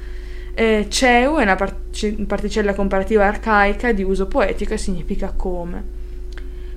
Eh, 0.61 0.89
Ceu 0.91 1.39
è 1.39 1.43
una 1.43 1.57
particella 1.57 2.75
comparativa 2.75 3.25
arcaica 3.25 3.93
di 3.93 4.03
uso 4.03 4.27
poetico 4.27 4.75
e 4.75 4.77
significa 4.77 5.33
come. 5.35 5.83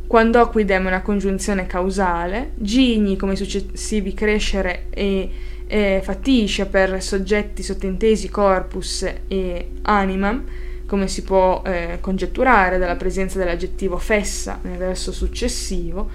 Quando 0.08 0.40
acquidem 0.40 0.86
una 0.86 1.02
congiunzione 1.02 1.68
causale, 1.68 2.52
gigni 2.56 3.18
come 3.18 3.34
i 3.34 3.36
successivi 3.36 4.14
crescere 4.14 4.86
e, 4.90 5.30
e 5.68 6.00
fatisce 6.02 6.66
per 6.68 7.04
soggetti 7.04 7.62
sottintesi 7.62 8.30
corpus 8.30 9.06
e 9.28 9.72
animam, 9.82 10.46
come 10.86 11.10
si 11.10 11.24
può 11.24 11.62
eh, 11.66 11.98
congetturare 12.00 12.78
dalla 12.78 12.96
presenza 12.96 13.38
dell'aggettivo 13.38 13.98
fessa 13.98 14.60
nel 14.62 14.78
verso 14.78 15.12
successivo, 15.12 16.10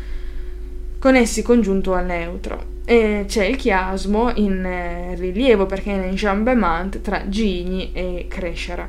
con 0.98 1.16
essi 1.16 1.42
congiunto 1.42 1.92
al 1.92 2.06
neutro 2.06 2.76
e 2.88 3.26
c'è 3.28 3.44
il 3.44 3.56
chiasmo 3.56 4.32
in 4.36 4.64
eh, 4.64 5.14
rilievo 5.14 5.66
perché 5.66 5.92
è 5.92 5.94
in 5.94 6.04
enjambement 6.04 7.02
tra 7.02 7.28
gigni 7.28 7.92
e 7.92 8.24
crescere. 8.30 8.88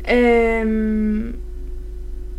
Ehm, 0.00 1.34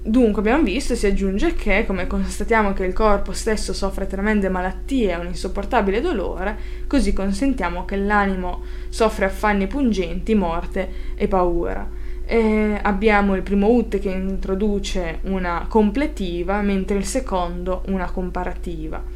dunque 0.01 0.41
abbiamo 0.41 0.63
visto, 0.63 0.95
si 0.95 1.05
aggiunge 1.05 1.53
che, 1.53 1.85
come 1.85 2.07
constatiamo 2.07 2.73
che 2.73 2.85
il 2.85 2.93
corpo 2.93 3.33
stesso 3.33 3.71
soffre 3.71 4.07
tremende 4.07 4.49
malattie 4.49 5.11
e 5.11 5.15
un 5.15 5.27
insopportabile 5.27 6.01
dolore, 6.01 6.57
così 6.87 7.13
consentiamo 7.13 7.85
che 7.85 7.95
l'animo 7.95 8.63
soffre 8.89 9.25
affanni 9.25 9.67
pungenti, 9.67 10.33
morte 10.33 10.89
e 11.13 11.27
paura. 11.27 11.87
E 12.25 12.79
abbiamo 12.81 13.35
il 13.35 13.43
primo 13.43 13.67
ut 13.67 13.99
che 13.99 14.09
introduce 14.09 15.19
una 15.25 15.67
completiva, 15.69 16.61
mentre 16.61 16.97
il 16.97 17.05
secondo 17.05 17.83
una 17.89 18.09
comparativa. 18.09 19.14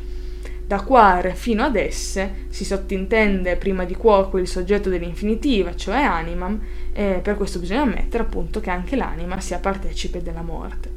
Da 0.70 0.82
quare 0.82 1.34
fino 1.34 1.64
ad 1.64 1.76
esse 1.76 2.46
si 2.50 2.64
sottintende 2.64 3.56
prima 3.56 3.86
di 3.86 3.96
cuoco 3.96 4.38
il 4.38 4.48
soggetto 4.48 4.88
dell'infinitiva, 4.88 5.76
cioè 5.76 6.00
animam, 6.04 6.62
e 6.94 7.22
per 7.24 7.38
questo 7.38 7.58
bisogna 7.58 7.82
ammettere 7.82 8.22
appunto 8.22 8.60
che 8.60 8.70
anche 8.70 8.96
l'anima 8.96 9.42
sia 9.42 9.58
partecipe 9.58 10.22
della 10.22 10.44
morte. 10.44 10.92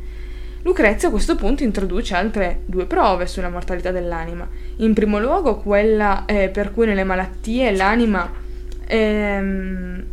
Lucrezia 0.61 1.09
a 1.09 1.11
questo 1.11 1.37
punto 1.37 1.63
introduce 1.63 2.15
altre 2.15 2.61
due 2.67 2.85
prove 2.85 3.27
sulla 3.27 3.49
mortalità 3.49 3.91
dell'anima. 3.91 4.47
In 4.77 4.93
primo 4.93 5.19
luogo 5.19 5.57
quella 5.57 6.27
eh, 6.27 6.51
per 6.51 6.75
cui 6.75 6.85
nelle 6.85 7.05
malattie 7.05 7.75
l'anima 7.75 8.31
ehm, 8.87 10.05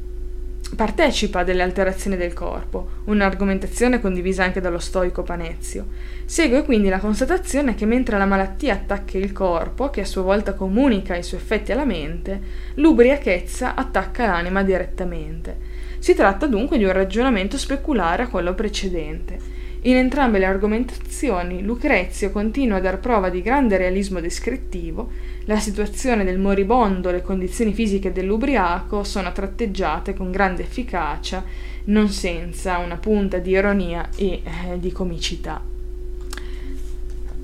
partecipa 0.76 1.44
delle 1.44 1.64
alterazioni 1.64 2.16
del 2.16 2.34
corpo, 2.34 2.90
un'argomentazione 3.06 4.00
condivisa 4.00 4.44
anche 4.44 4.62
dallo 4.62 4.80
stoico 4.80 5.24
Panezio. 5.24 5.88
Segue 6.26 6.64
quindi 6.64 6.90
la 6.90 7.00
constatazione 7.00 7.76
che 7.76 7.86
mentre 7.86 8.18
la 8.18 8.26
malattia 8.26 8.74
attacca 8.74 9.18
il 9.18 9.32
corpo, 9.32 9.90
che 9.90 10.02
a 10.02 10.06
sua 10.06 10.22
volta 10.22 10.54
comunica 10.54 11.16
i 11.16 11.24
suoi 11.24 11.40
effetti 11.40 11.72
alla 11.72 11.86
mente, 11.86 12.40
l'ubriachezza 12.76 13.76
attacca 13.76 14.28
l'anima 14.28 14.64
direttamente. 14.64 15.58
Si 16.00 16.14
tratta 16.14 16.46
dunque 16.46 16.78
di 16.78 16.86
un 16.86 16.94
ragionamento 16.94 17.58
speculare 17.58 18.24
a 18.24 18.28
quello 18.28 18.54
precedente. 18.54 19.59
In 19.84 19.96
entrambe 19.96 20.40
le 20.40 20.46
argomentazioni 20.46 21.64
Lucrezio 21.64 22.32
continua 22.32 22.78
a 22.78 22.82
dar 22.82 23.00
prova 23.00 23.30
di 23.30 23.42
grande 23.42 23.78
realismo 23.78 24.20
descrittivo, 24.20 25.10
la 25.46 25.58
situazione 25.58 26.26
del 26.26 26.38
moribondo, 26.38 27.12
le 27.12 27.22
condizioni 27.22 27.74
fisiche 27.74 28.12
dell'ubriaco 28.12 29.06
sono 29.06 29.32
tratteggiate 29.32 30.14
con 30.14 30.32
grande 30.32 30.64
efficacia, 30.64 31.44
non 31.86 32.10
senza 32.10 32.78
una 32.80 32.98
punta 32.98 33.38
di 33.38 33.52
ironia 33.52 34.10
e 34.18 34.42
eh, 34.44 34.80
di 34.80 34.92
comicità. 34.92 35.62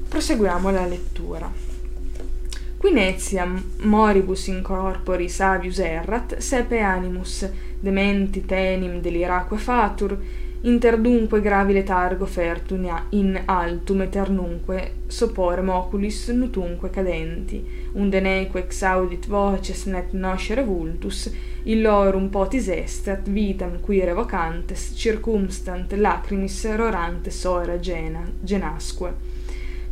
Proseguiamo 0.09 0.69
la 0.71 0.85
lettura. 0.85 1.49
Quinetiam 2.77 3.63
moribus 3.83 4.47
in 4.47 4.61
corporis 4.61 5.39
avius 5.39 5.79
errat, 5.79 6.37
sepe 6.37 6.79
animus, 6.79 7.49
dementi 7.79 8.45
tenim 8.45 8.99
deliraque 8.99 9.57
fatur, 9.57 10.17
interdunque 10.65 11.41
gravi 11.41 11.73
letargo 11.73 12.25
fertum 12.25 12.87
in 13.09 13.39
altum 13.45 14.01
eternunque 14.01 14.93
soporem 15.05 15.69
oculis 15.69 16.27
nutunque 16.29 16.89
cadenti, 16.89 17.63
unde 17.93 18.19
neque 18.19 18.59
exaudit 18.59 19.27
voces 19.27 19.85
net 19.85 20.13
noscere 20.13 20.63
vultus, 20.63 21.31
illorum 21.63 22.29
potis 22.29 22.67
estat 22.67 23.29
vitam 23.29 23.79
qui 23.79 24.03
revocantes 24.03 24.93
circumstant 24.95 25.93
lacrimis 25.93 26.65
rorantes 26.75 27.43
ora 27.43 27.77
gena, 27.79 28.25
genasque. 28.41 29.13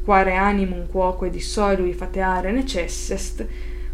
Quare 0.04 0.34
animum 0.36 0.88
quoque 0.88 1.30
dissolui 1.30 1.94
fateare 1.94 2.52
necessest, 2.52 3.46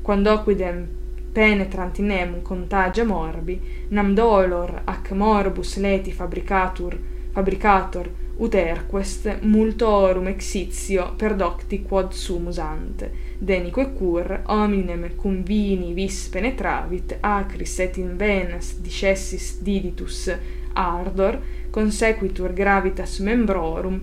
quandoquidem 0.01 0.98
penetrant 1.31 1.99
in 1.99 2.07
nemo 2.07 2.41
contagia 2.41 3.03
morbi, 3.03 3.59
nam 3.89 4.13
dolor 4.15 4.81
ac 4.85 5.11
morbus 5.11 5.77
leti 5.77 6.11
fabricatur, 6.11 6.97
fabricator, 7.31 8.09
ut 8.39 8.53
erquest 8.55 9.27
multorum 9.41 10.27
exitio 10.27 11.13
perdocti 11.17 11.81
quod 11.83 12.13
sumus 12.13 12.57
ante, 12.57 13.11
denique 13.37 13.93
cur 13.97 14.41
hominem 14.45 15.09
cum 15.15 15.43
vini 15.43 15.93
vis 15.93 16.29
penetravit 16.31 17.17
acris 17.19 17.79
et 17.79 17.97
in 17.97 18.15
venas 18.17 18.77
dicessis 18.79 19.59
diditus 19.61 20.29
ardor, 20.73 21.39
consequitur 21.69 22.53
gravitas 22.53 23.19
membrorum, 23.19 23.99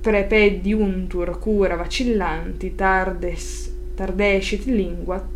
prepediuntur 0.00 1.38
cura 1.40 1.76
vacillanti 1.76 2.74
tardes 2.76 3.72
tardescit 3.96 4.66
lingua 4.66 5.33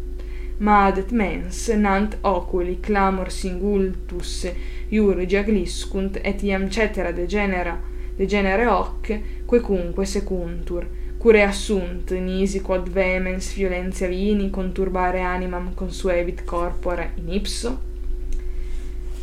madet 0.59 1.11
mens 1.12 1.68
nant 1.68 2.16
oculi 2.23 2.81
clamor 2.81 3.31
singultus 3.31 4.47
iurgia 4.90 5.42
gliscunt 5.42 6.18
et 6.23 6.42
iam 6.42 6.68
cetera 6.71 7.12
degenera 7.12 7.79
degenere 8.16 8.64
hoc 8.66 9.21
quecunque 9.47 10.05
secuntur. 10.05 10.87
Cure 11.18 11.42
assunt 11.42 12.11
nisi 12.11 12.61
quod 12.61 12.88
vehemens 12.88 13.53
violentia 13.55 14.09
vini 14.09 14.51
conturbare 14.51 15.21
animam 15.21 15.75
consuevit 15.75 16.44
corpore 16.44 17.12
in 17.16 17.33
ipso? 17.33 17.79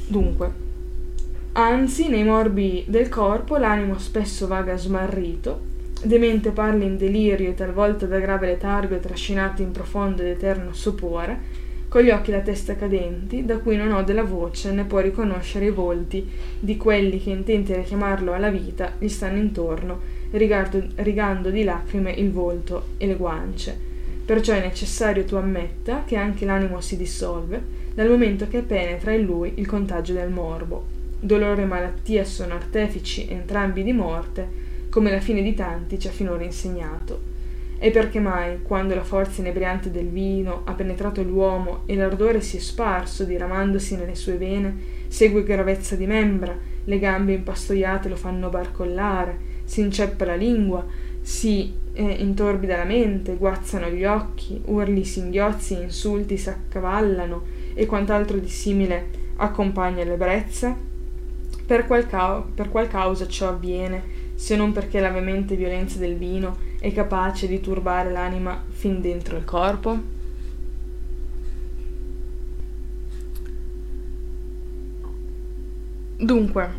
Dunque 0.08 0.52
anzi 1.54 2.10
nei 2.10 2.24
morbi 2.24 2.84
del 2.88 3.08
corpo 3.08 3.58
l'animo 3.58 3.98
spesso 3.98 4.46
vaga 4.48 4.76
smarrito 4.76 5.74
demente 6.06 6.52
parla 6.52 6.84
in 6.84 6.98
delirio 6.98 7.50
e 7.50 7.54
talvolta 7.54 8.06
da 8.06 8.20
grave 8.20 8.48
letargo 8.48 8.96
e 8.96 9.00
trascinato 9.00 9.62
in 9.62 9.72
profondo 9.72 10.22
ed 10.22 10.30
eterno 10.30 10.74
sopore, 10.74 11.64
con 11.88 12.02
gli 12.02 12.10
occhi 12.10 12.32
e 12.32 12.34
la 12.34 12.42
testa 12.42 12.76
cadenti, 12.76 13.46
da 13.46 13.58
cui 13.60 13.78
non 13.78 13.92
ode 13.92 14.14
la 14.14 14.24
voce 14.24 14.72
né 14.72 14.84
può 14.84 15.00
riconoscere 15.00 15.66
i 15.66 15.72
volti 15.72 16.28
di 16.60 16.76
quelli 16.78 17.22
che 17.22 17.30
intenti 17.30 17.74
a 17.74 17.78
richiamarlo 17.78 18.34
alla 18.34 18.50
vita 18.50 18.94
gli 18.98 19.08
stanno 19.08 19.38
intorno, 19.38 20.00
rigardo, 20.32 20.84
rigando 20.96 21.50
di 21.50 21.64
lacrime 21.64 22.12
il 22.12 22.32
volto 22.32 22.88
e 22.98 23.08
le 23.08 23.16
guance. 23.16 23.78
Perciò 24.26 24.54
è 24.54 24.60
necessario 24.60 25.24
tu 25.24 25.36
ammetta 25.36 26.04
che 26.06 26.18
anche 26.18 26.46
l'animo 26.46 26.82
si 26.82 26.98
dissolve 26.98 27.62
dal 27.94 28.10
momento 28.10 28.48
che 28.48 28.62
penetra 28.62 29.12
in 29.12 29.24
lui 29.24 29.54
il 29.56 29.68
contagio 29.68 30.14
del 30.14 30.30
morbo. 30.30 30.86
Dolore 31.20 31.62
e 31.62 31.66
malattia 31.66 32.26
sono 32.26 32.56
artefici 32.56 33.28
entrambi 33.30 33.84
di 33.84 33.94
morte, 33.94 34.64
come 34.96 35.12
la 35.12 35.20
fine 35.20 35.42
di 35.42 35.54
tanti 35.54 36.00
ci 36.00 36.08
ha 36.08 36.12
finora 36.12 36.46
insegnato. 36.46 37.20
E 37.78 37.92
perché 37.92 38.22
mai, 38.22 38.62
quando 38.62 38.96
la 38.96 39.04
forza 39.04 39.42
inebriante 39.42 39.92
del 39.92 40.08
vino 40.08 40.62
ha 40.64 40.72
penetrato 40.72 41.22
l'uomo 41.22 41.82
e 41.86 41.98
l'ardore 41.98 42.40
si 42.40 42.56
è 42.56 42.60
sparso 42.62 43.26
diramandosi 43.26 43.98
nelle 43.98 44.16
sue 44.16 44.38
vene, 44.38 44.74
segue 45.10 45.44
gravezza 45.44 45.98
di 45.98 46.06
membra, 46.06 46.58
le 46.86 46.98
gambe 46.98 47.34
impastoiate 47.34 48.08
lo 48.08 48.16
fanno 48.16 48.48
barcollare, 48.48 49.38
si 49.66 49.82
inceppa 49.82 50.24
la 50.24 50.36
lingua, 50.36 50.86
si 51.20 51.74
eh, 51.92 52.02
intorbida 52.02 52.78
la 52.78 52.86
mente, 52.86 53.36
guazzano 53.36 53.90
gli 53.90 54.06
occhi, 54.06 54.62
urli, 54.64 55.04
singhiozzi 55.04 55.74
insulti 55.74 56.38
s'accavallano 56.38 57.44
e 57.74 57.86
quant'altro 57.86 58.38
di 58.38 58.48
simile 58.48 59.08
accompagna 59.36 60.06
l'ebbrezza? 60.06 60.74
Per 61.66 61.86
qual, 61.86 62.08
ca- 62.08 62.46
per 62.56 62.70
qual 62.70 62.88
causa 62.88 63.28
ciò 63.28 63.50
avviene? 63.50 64.15
Se 64.36 64.56
non 64.56 64.72
perché 64.72 65.00
la 65.00 65.10
veemente 65.10 65.56
violenza 65.56 65.98
del 65.98 66.18
vino 66.18 66.58
è 66.80 66.94
capace 66.94 67.48
di 67.48 67.62
turbare 67.62 68.12
l'anima 68.12 68.64
fin 68.70 69.02
dentro 69.02 69.38
il 69.38 69.46
corpo? 69.46 70.14
Dunque, 76.18 76.70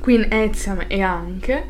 quin 0.00 0.26
etiam 0.30 0.84
e 0.86 1.02
anche 1.02 1.64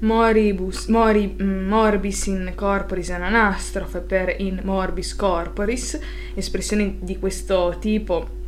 moribus, 0.00 0.86
mori, 0.86 1.36
mm, 1.40 1.68
morbis 1.68 2.26
in 2.26 2.52
corporis 2.54 3.10
anastrofe 3.10 4.00
per 4.00 4.34
in 4.38 4.60
morbis 4.64 5.14
corporis, 5.14 5.98
espressioni 6.34 6.98
di 7.00 7.18
questo 7.18 7.76
tipo 7.78 8.42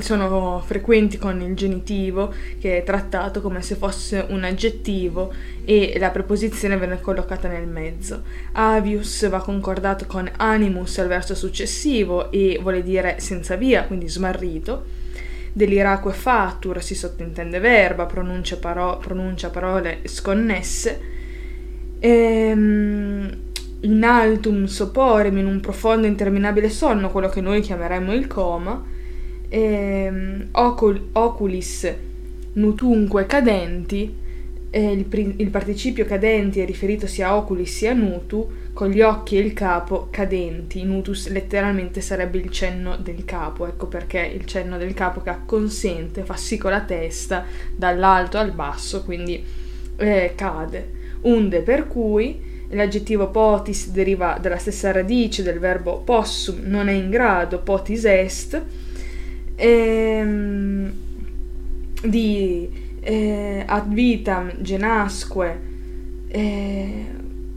sono 0.00 0.60
frequenti 0.66 1.16
con 1.16 1.40
il 1.40 1.54
genitivo 1.54 2.34
che 2.58 2.78
è 2.78 2.82
trattato 2.82 3.40
come 3.40 3.62
se 3.62 3.76
fosse 3.76 4.26
un 4.30 4.42
aggettivo 4.42 5.32
e 5.64 5.94
la 5.98 6.10
preposizione 6.10 6.76
viene 6.76 7.00
collocata 7.00 7.46
nel 7.46 7.68
mezzo. 7.68 8.22
Avius 8.52 9.28
va 9.28 9.40
concordato 9.40 10.06
con 10.06 10.28
animus 10.38 10.98
al 10.98 11.06
verso 11.06 11.36
successivo 11.36 12.32
e 12.32 12.58
vuole 12.60 12.82
dire 12.82 13.20
senza 13.20 13.54
via, 13.54 13.84
quindi 13.84 14.08
smarrito. 14.08 14.94
Deliraque 15.52 16.12
fatur 16.12 16.82
si 16.82 16.96
sottintende 16.96 17.60
verba, 17.60 18.06
pronuncia, 18.06 18.56
paro- 18.56 18.98
pronuncia 18.98 19.50
parole 19.50 20.00
sconnesse. 20.04 21.00
Ehm, 22.00 23.36
in 23.80 24.02
altum 24.02 24.64
soporem 24.64 25.38
in 25.38 25.46
un 25.46 25.60
profondo 25.60 26.08
interminabile 26.08 26.68
sonno, 26.70 27.10
quello 27.10 27.28
che 27.28 27.40
noi 27.40 27.60
chiameremmo 27.60 28.12
il 28.12 28.26
coma 28.26 28.94
eh, 29.48 30.46
ocul, 30.52 31.08
oculis 31.12 31.94
nutunque 32.54 33.26
cadenti, 33.26 34.24
eh, 34.70 34.92
il, 34.92 35.34
il, 35.36 35.50
participio 35.50 36.04
cadenti 36.04 36.60
è 36.60 36.66
riferito 36.66 37.06
sia 37.06 37.28
a 37.28 37.36
oculis 37.36 37.74
sia 37.74 37.92
a 37.92 37.94
nutu, 37.94 38.64
con 38.72 38.90
gli 38.90 39.00
occhi 39.00 39.38
e 39.38 39.40
il 39.40 39.54
capo 39.54 40.08
cadenti. 40.10 40.82
Nutus 40.84 41.28
letteralmente 41.28 42.00
sarebbe 42.00 42.38
il 42.38 42.50
cenno 42.50 42.96
del 42.96 43.24
capo, 43.24 43.66
ecco 43.66 43.86
perché 43.86 44.20
il 44.20 44.44
cenno 44.44 44.76
del 44.76 44.92
capo 44.92 45.22
che 45.22 45.34
consente, 45.46 46.24
fa 46.24 46.36
sì 46.36 46.58
con 46.58 46.72
la 46.72 46.82
testa 46.82 47.44
dall'alto 47.74 48.36
al 48.36 48.52
basso, 48.52 49.02
quindi 49.02 49.42
eh, 49.96 50.32
cade. 50.34 50.92
Unde 51.22 51.60
per 51.60 51.86
cui 51.86 52.54
l'aggettivo 52.70 53.30
potis 53.30 53.90
deriva 53.90 54.38
dalla 54.40 54.58
stessa 54.58 54.92
radice 54.92 55.42
del 55.42 55.58
verbo 55.58 55.98
possum, 55.98 56.60
non 56.64 56.88
è 56.88 56.92
in 56.92 57.08
grado, 57.08 57.60
potis 57.60 58.04
est, 58.04 58.62
ehm, 59.56 60.92
di 62.02 62.68
eh, 63.00 63.62
ad 63.66 63.92
vitam 63.92 64.52
genasque 64.58 65.60
eh, 66.28 67.06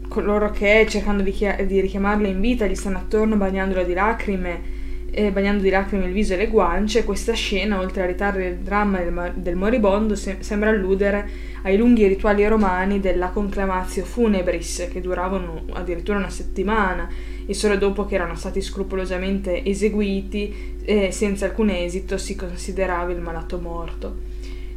coloro 0.08 0.50
che 0.50 0.86
cercando 0.88 1.22
di, 1.22 1.30
chia- 1.30 1.62
di 1.64 1.80
richiamarla 1.80 2.26
in 2.26 2.40
vita 2.40 2.66
gli 2.66 2.74
stanno 2.74 2.98
attorno 2.98 3.36
bagnandolo 3.36 3.84
di 3.84 3.94
lacrime 3.94 4.78
eh, 5.12 5.30
bagnando 5.32 5.62
di 5.62 5.70
lacrime 5.70 6.06
il 6.06 6.12
viso 6.12 6.34
e 6.34 6.36
le 6.36 6.46
guance, 6.46 7.04
questa 7.04 7.32
scena, 7.32 7.80
oltre 7.80 8.02
a 8.02 8.06
ritardare 8.06 8.46
il 8.46 8.56
dramma 8.58 8.98
del, 8.98 9.32
del 9.34 9.56
moribondo, 9.56 10.14
se- 10.14 10.36
sembra 10.40 10.70
alludere 10.70 11.28
ai 11.62 11.76
lunghi 11.76 12.06
rituali 12.06 12.46
romani 12.46 13.00
della 13.00 13.28
conclamatio 13.28 14.04
funebris, 14.04 14.88
che 14.90 15.00
duravano 15.00 15.64
addirittura 15.72 16.18
una 16.18 16.30
settimana 16.30 17.08
e 17.50 17.54
solo 17.54 17.76
dopo 17.76 18.06
che 18.06 18.14
erano 18.14 18.36
stati 18.36 18.62
scrupolosamente 18.62 19.64
eseguiti, 19.64 20.76
eh, 20.84 21.10
senza 21.10 21.46
alcun 21.46 21.70
esito, 21.70 22.16
si 22.16 22.36
considerava 22.36 23.10
il 23.10 23.18
malato 23.18 23.58
morto. 23.58 24.28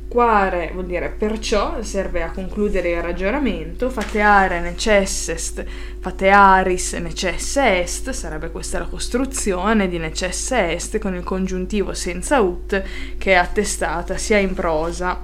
Quare 0.08 0.72
vuol 0.74 0.88
dire 0.88 1.10
perciò, 1.10 1.84
serve 1.84 2.24
a 2.24 2.32
concludere 2.32 2.90
il 2.90 3.04
ragionamento, 3.04 3.92
fateare 3.92 4.60
necessest, 4.60 5.64
fatearis 6.00 6.94
necesse 6.94 7.82
est, 7.82 8.10
sarebbe 8.10 8.50
questa 8.50 8.80
la 8.80 8.86
costruzione 8.86 9.88
di 9.88 10.00
necesse 10.00 10.72
est 10.72 10.98
con 10.98 11.14
il 11.14 11.24
congiuntivo 11.24 11.94
senza 11.94 12.42
ut 12.42 12.84
che 13.20 13.34
è 13.34 13.36
attestata 13.36 14.18
sia 14.18 14.40
in 14.40 14.56
prosa 14.56 15.22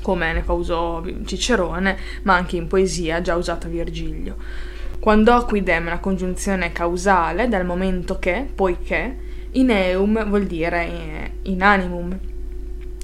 come 0.00 0.32
ne 0.32 0.42
fa 0.42 0.52
uso 0.52 1.04
Cicerone, 1.26 1.98
ma 2.22 2.36
anche 2.36 2.56
in 2.56 2.68
poesia 2.68 3.20
già 3.20 3.36
usata 3.36 3.68
Virgilio. 3.68 4.72
Quando 4.98 5.44
quidem 5.44 5.88
la 5.88 5.98
congiunzione 5.98 6.72
causale, 6.72 7.48
dal 7.48 7.64
momento 7.64 8.18
che, 8.18 8.46
poiché, 8.54 9.16
in 9.52 9.70
eum 9.70 10.26
vuol 10.28 10.46
dire 10.46 10.86
eh, 10.86 11.30
in 11.42 11.62
animum, 11.62 12.18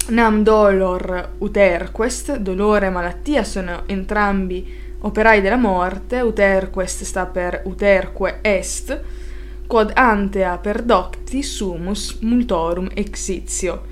Nam 0.08 0.42
dolor 0.42 1.34
uterquest, 1.38 2.36
dolore 2.38 2.86
e 2.86 2.90
malattia 2.90 3.44
sono 3.44 3.82
entrambi 3.86 4.66
operai 5.00 5.40
della 5.40 5.56
morte, 5.56 6.20
uterquest 6.20 7.04
sta 7.04 7.26
per 7.26 7.62
uterque 7.64 8.38
est, 8.42 9.00
quod 9.68 9.92
antea 9.94 10.58
per 10.58 10.82
docti 10.82 11.44
sumus 11.44 12.18
multorum 12.22 12.88
exitio, 12.92 13.82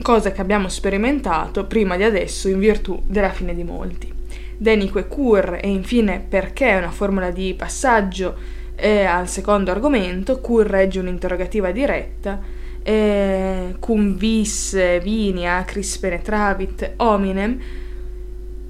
cosa 0.00 0.32
che 0.32 0.40
abbiamo 0.40 0.68
sperimentato 0.68 1.66
prima 1.66 1.96
di 1.96 2.04
adesso 2.04 2.48
in 2.48 2.58
virtù 2.58 3.02
della 3.06 3.30
fine 3.30 3.54
di 3.54 3.64
molti. 3.64 4.15
Denique 4.58 5.06
cur 5.06 5.58
e 5.60 5.68
infine 5.68 6.24
perché 6.26 6.70
è 6.70 6.78
una 6.78 6.90
formula 6.90 7.30
di 7.30 7.54
passaggio 7.54 8.34
eh, 8.76 9.04
al 9.04 9.28
secondo 9.28 9.70
argomento, 9.70 10.40
cur 10.40 10.66
regge 10.66 11.00
un'interrogativa 11.00 11.70
diretta, 11.70 12.40
eh, 12.82 13.74
cum 13.80 14.16
vis 14.16 15.00
vini 15.00 15.48
acris 15.48 15.98
penetravit 15.98 16.92
hominem, 16.96 17.58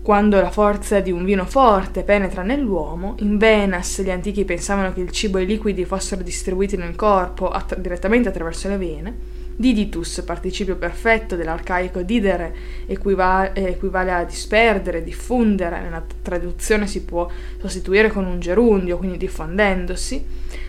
quando 0.07 0.41
la 0.41 0.51
forza 0.51 1.01
di 1.01 1.11
un 1.11 1.25
vino 1.25 1.45
forte 1.45 2.05
penetra 2.05 2.43
nell'uomo, 2.43 3.17
in 3.19 3.39
Venas 3.39 4.01
gli 4.03 4.11
antichi 4.11 4.45
pensavano 4.45 4.93
che 4.93 5.01
il 5.01 5.11
cibo 5.11 5.39
e 5.39 5.43
i 5.43 5.47
liquidi 5.47 5.85
fossero 5.85 6.23
distribuiti 6.23 6.77
nel 6.77 6.95
corpo 6.95 7.49
att- 7.49 7.77
direttamente 7.79 8.29
attraverso 8.29 8.69
le 8.69 8.77
vene, 8.77 9.17
Diditus, 9.59 10.23
participio 10.27 10.77
perfetto 10.77 11.35
dell'arcaico 11.35 12.03
didere, 12.03 12.55
equivale, 12.87 13.53
equivale 13.55 14.13
a 14.13 14.25
disperdere, 14.25 15.03
diffondere, 15.03 15.81
nella 15.81 16.05
traduzione 16.21 16.87
si 16.87 17.05
può 17.05 17.27
sostituire 17.59 18.11
con 18.11 18.27
un 18.27 18.39
gerundio, 18.39 18.99
quindi 18.99 19.17
diffondendosi. 19.17 20.25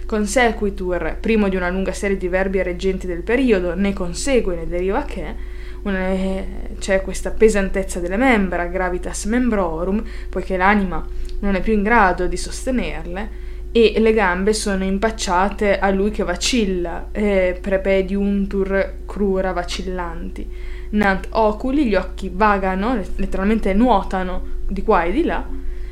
Consequitur, 0.06 1.18
primo 1.20 1.50
di 1.50 1.58
una 1.58 1.70
lunga 1.70 1.92
serie 1.92 2.16
di 2.16 2.30
verbi 2.30 2.64
reggenti 2.64 3.08
del 3.08 3.24
periodo, 3.24 3.76
ne 3.76 3.92
consegue, 3.92 4.56
ne 4.56 4.68
deriva 4.68 5.04
che, 5.04 5.36
una, 5.82 6.10
c'è 6.80 7.02
questa 7.02 7.32
pesantezza 7.32 8.00
delle 8.00 8.16
membra, 8.16 8.68
gravitas 8.68 9.26
membrorum, 9.26 10.02
poiché 10.30 10.56
l'anima 10.56 11.06
non 11.40 11.56
è 11.56 11.62
più 11.62 11.74
in 11.74 11.84
grado 11.84 12.26
di 12.26 12.38
sostenerle, 12.38 13.46
e 13.80 14.00
le 14.00 14.12
gambe 14.12 14.54
sono 14.54 14.84
impacciate 14.84 15.78
a 15.78 15.92
lui 15.92 16.10
che 16.10 16.24
vacilla, 16.24 17.10
eh, 17.12 17.60
prepediuntur 17.62 18.94
crura 19.06 19.52
vacillanti. 19.52 20.50
Nant 20.90 21.28
oculi, 21.32 21.86
gli 21.86 21.94
occhi 21.94 22.32
vagano, 22.34 23.00
letteralmente 23.18 23.76
nuotano 23.76 24.56
di 24.68 24.82
qua 24.82 25.04
e 25.04 25.12
di 25.12 25.24
là, 25.24 25.46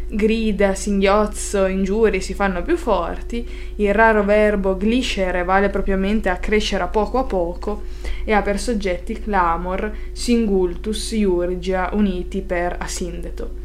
grida, 0.08 0.74
singhiozzo, 0.74 1.68
ingiurie 1.68 2.22
si 2.22 2.34
fanno 2.34 2.64
più 2.64 2.76
forti, 2.76 3.48
il 3.76 3.94
raro 3.94 4.24
verbo 4.24 4.76
gliscere 4.78 5.44
vale 5.44 5.70
propriamente 5.70 6.30
a 6.30 6.38
crescere 6.38 6.82
a 6.82 6.88
poco 6.88 7.20
a 7.20 7.24
poco 7.24 7.84
e 8.24 8.34
ha 8.34 8.42
per 8.42 8.60
soggetti 8.60 9.20
clamor, 9.20 9.92
singultus, 10.12 11.12
iurgia, 11.12 11.92
uniti 11.94 12.42
per 12.42 12.78
asindeto 12.80 13.65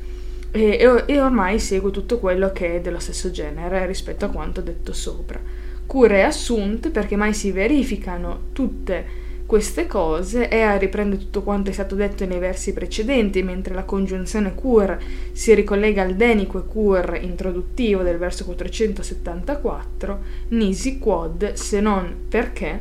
e, 0.51 1.05
e, 1.07 1.21
ormai 1.21 1.59
segue 1.59 1.91
tutto 1.91 2.19
quello 2.19 2.51
che 2.53 2.77
è 2.77 2.81
dello 2.81 2.99
stesso 2.99 3.31
genere 3.31 3.87
rispetto 3.87 4.25
a 4.25 4.31
quanto 4.31 4.61
detto 4.61 4.93
sopra. 4.93 5.41
Cure 5.87 6.25
assunte 6.25 6.91
perché 6.91 7.17
mai 7.17 7.35
si 7.35 7.51
verificano 7.53 8.49
tutte 8.53 9.29
queste 9.51 9.89
cose 9.89 10.49
e 10.49 10.61
a 10.61 10.77
riprende 10.77 11.19
tutto 11.19 11.43
quanto 11.43 11.71
è 11.71 11.73
stato 11.73 11.97
detto 11.97 12.25
nei 12.25 12.39
versi 12.39 12.73
precedenti, 12.73 13.43
mentre 13.43 13.75
la 13.75 13.83
congiunzione 13.83 14.55
cur 14.55 14.97
si 15.33 15.53
ricollega 15.55 16.03
al 16.03 16.15
denique 16.15 16.65
cur 16.65 17.19
introduttivo 17.21 18.03
del 18.03 18.17
verso 18.17 18.45
474, 18.45 20.19
nisi 20.51 21.01
quod 21.01 21.55
se 21.55 21.81
non 21.81 22.15
perché 22.29 22.81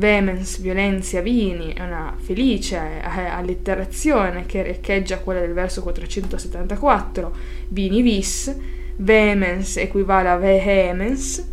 Vehemens 0.00 0.60
Violentia 0.60 1.20
Vini 1.20 1.74
è 1.74 1.82
una 1.82 2.14
felice 2.16 2.76
eh, 2.76 3.20
allitterazione 3.26 4.46
che 4.46 4.62
riecheggia 4.62 5.18
quella 5.18 5.40
del 5.40 5.52
verso 5.52 5.82
474, 5.82 7.36
Vini 7.68 8.00
vis, 8.00 8.56
Vehemens 8.96 9.76
equivale 9.76 10.30
a 10.30 10.36
vehemens, 10.38 11.46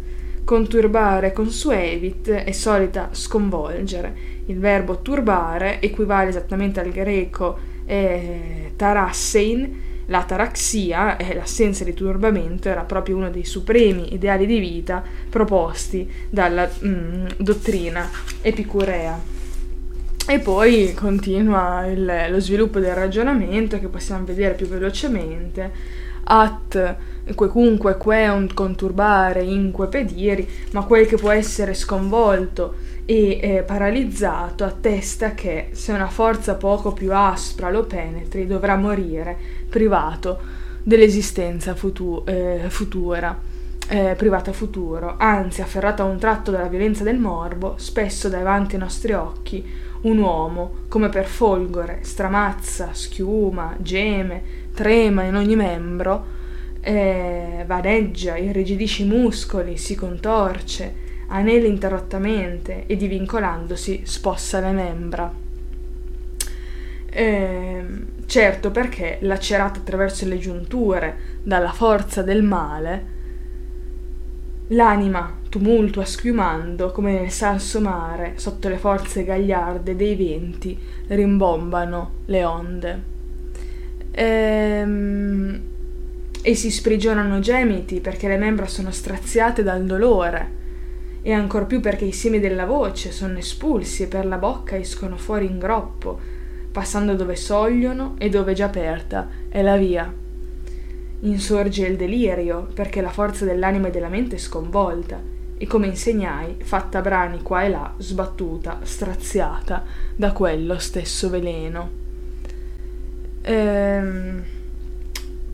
conturbare 0.46 1.34
consuevit 1.34 2.30
è 2.30 2.52
solita 2.54 3.10
sconvolgere. 3.12 4.16
Il 4.46 4.60
verbo 4.60 5.02
turbare 5.02 5.82
equivale 5.82 6.30
esattamente 6.30 6.80
al 6.80 6.92
greco 6.92 7.58
eh, 7.86 8.72
tarassein, 8.78 9.97
L'ataraxia 10.10 11.18
l'assenza 11.34 11.84
di 11.84 11.94
turbamento 11.94 12.70
era 12.70 12.84
proprio 12.84 13.18
uno 13.18 13.30
dei 13.30 13.44
supremi 13.44 14.14
ideali 14.14 14.46
di 14.46 14.60
vita 14.60 15.04
proposti 15.30 16.10
dalla 16.30 16.70
mm, 16.86 17.26
dottrina 17.38 18.10
epicurea. 18.42 19.20
E 20.30 20.40
poi 20.40 20.94
continua 20.94 21.86
il, 21.86 22.28
lo 22.30 22.40
sviluppo 22.40 22.80
del 22.80 22.96
ragionamento 22.96 23.80
che 23.80 23.88
possiamo 23.88 24.26
vedere 24.26 24.56
più 24.56 24.68
velocemente. 24.68 25.72
At 26.24 26.96
quecunque 27.36 27.98
queunt 27.98 28.54
conturbare 28.54 29.44
inque 29.44 29.88
pediri, 29.88 30.48
ma 30.72 30.84
quel 30.84 31.06
che 31.06 31.16
può 31.18 31.32
essere 31.32 31.74
sconvolto 31.74 32.76
e 33.10 33.40
eh, 33.42 33.64
paralizzato 33.64 34.66
attesta 34.66 35.34
che 35.34 35.70
se 35.72 35.94
una 35.94 36.10
forza 36.10 36.56
poco 36.56 36.92
più 36.92 37.14
aspra 37.14 37.70
lo 37.70 37.86
penetri 37.86 38.46
dovrà 38.46 38.76
morire 38.76 39.38
privato 39.70 40.38
dell'esistenza 40.84 41.74
futu- 41.74 42.28
eh, 42.28 42.66
futura, 42.68 43.40
eh, 43.88 44.14
privata 44.18 44.52
futuro, 44.52 45.16
anzi 45.18 45.62
afferrato 45.62 46.02
a 46.02 46.06
un 46.06 46.18
tratto 46.18 46.52
dalla 46.52 46.68
violenza 46.68 47.06
del 47.06 47.18
morbo, 47.18 47.76
spesso 47.78 48.28
davanti 48.28 48.76
ai 48.76 48.82
nostri 48.82 49.14
occhi 49.14 49.64
un 50.02 50.18
uomo, 50.18 50.72
come 50.90 51.08
per 51.08 51.28
folgore, 51.28 52.00
stramazza, 52.02 52.90
schiuma, 52.92 53.74
geme, 53.80 54.42
trema 54.74 55.24
in 55.24 55.36
ogni 55.36 55.56
membro, 55.56 56.26
eh, 56.82 57.64
vaneggia, 57.66 58.36
irrigidisce 58.36 59.04
i 59.04 59.08
muscoli, 59.08 59.78
si 59.78 59.96
contorce, 59.96 61.06
anela 61.28 61.68
interrottamente 61.68 62.86
e 62.86 62.96
divincolandosi 62.96 64.02
spossa 64.06 64.60
le 64.60 64.72
membra. 64.72 65.34
Eh, 67.10 67.86
certo 68.26 68.72
perché, 68.72 69.18
lacerato 69.22 69.80
attraverso 69.80 70.26
le 70.26 70.38
giunture 70.38 71.18
dalla 71.44 71.72
forza 71.72 72.22
del 72.22 72.44
male, 72.44 73.16
l'anima 74.68 75.40
tumultua 75.50 76.04
schiumando 76.04 76.92
come 76.92 77.14
nel 77.14 77.32
salso 77.32 77.80
mare 77.80 78.34
sotto 78.36 78.68
le 78.68 78.78
forze 78.78 79.24
gagliarde 79.24 79.96
dei 79.96 80.16
venti 80.16 80.78
rimbombano 81.08 82.12
le 82.26 82.44
onde. 82.44 83.16
Ehm, 84.12 85.62
e 86.42 86.56
si 86.56 86.72
sprigionano 86.72 87.40
gemiti 87.40 88.00
perché 88.00 88.28
le 88.28 88.38
membra 88.38 88.68
sono 88.68 88.92
straziate 88.92 89.64
dal 89.64 89.84
dolore 89.84 90.56
e 91.28 91.34
ancor 91.34 91.66
più 91.66 91.82
perché 91.82 92.06
i 92.06 92.14
semi 92.14 92.40
della 92.40 92.66
voce 92.66 93.12
sono 93.12 93.38
espulsi 93.38 94.04
e 94.04 94.08
per 94.08 94.26
la 94.26 94.38
bocca 94.38 94.78
escono 94.78 95.18
fuori 95.18 95.46
in 95.46 95.60
groppo, 95.60 96.18
passando 96.72 97.16
dove 97.16 97.36
sogliono 97.36 98.16
e 98.18 98.30
dove 98.30 98.54
già 98.54 98.68
aperta 98.68 99.28
è 99.50 99.62
la 99.62 99.76
via. 99.76 100.10
Insorge 101.20 101.86
il 101.86 101.98
delirio 101.98 102.70
perché 102.74 103.02
la 103.02 103.10
forza 103.10 103.44
dell'anima 103.44 103.90
e 103.90 103.92
della 103.92 104.08
mente 104.08 104.38
è 104.38 104.40
sconvolta 104.40 105.22
e 105.58 105.68
come 105.68 105.88
insegnai, 105.88 106.60
fatta 106.64 107.02
brani 107.02 107.42
qua 107.42 107.64
e 107.64 107.70
là, 107.72 107.94
sbattuta, 107.98 108.80
straziata 108.84 109.84
da 110.16 110.32
quello 110.32 110.80
stesso 110.80 111.30
veleno. 111.30 111.90
Ehm, 113.42 114.44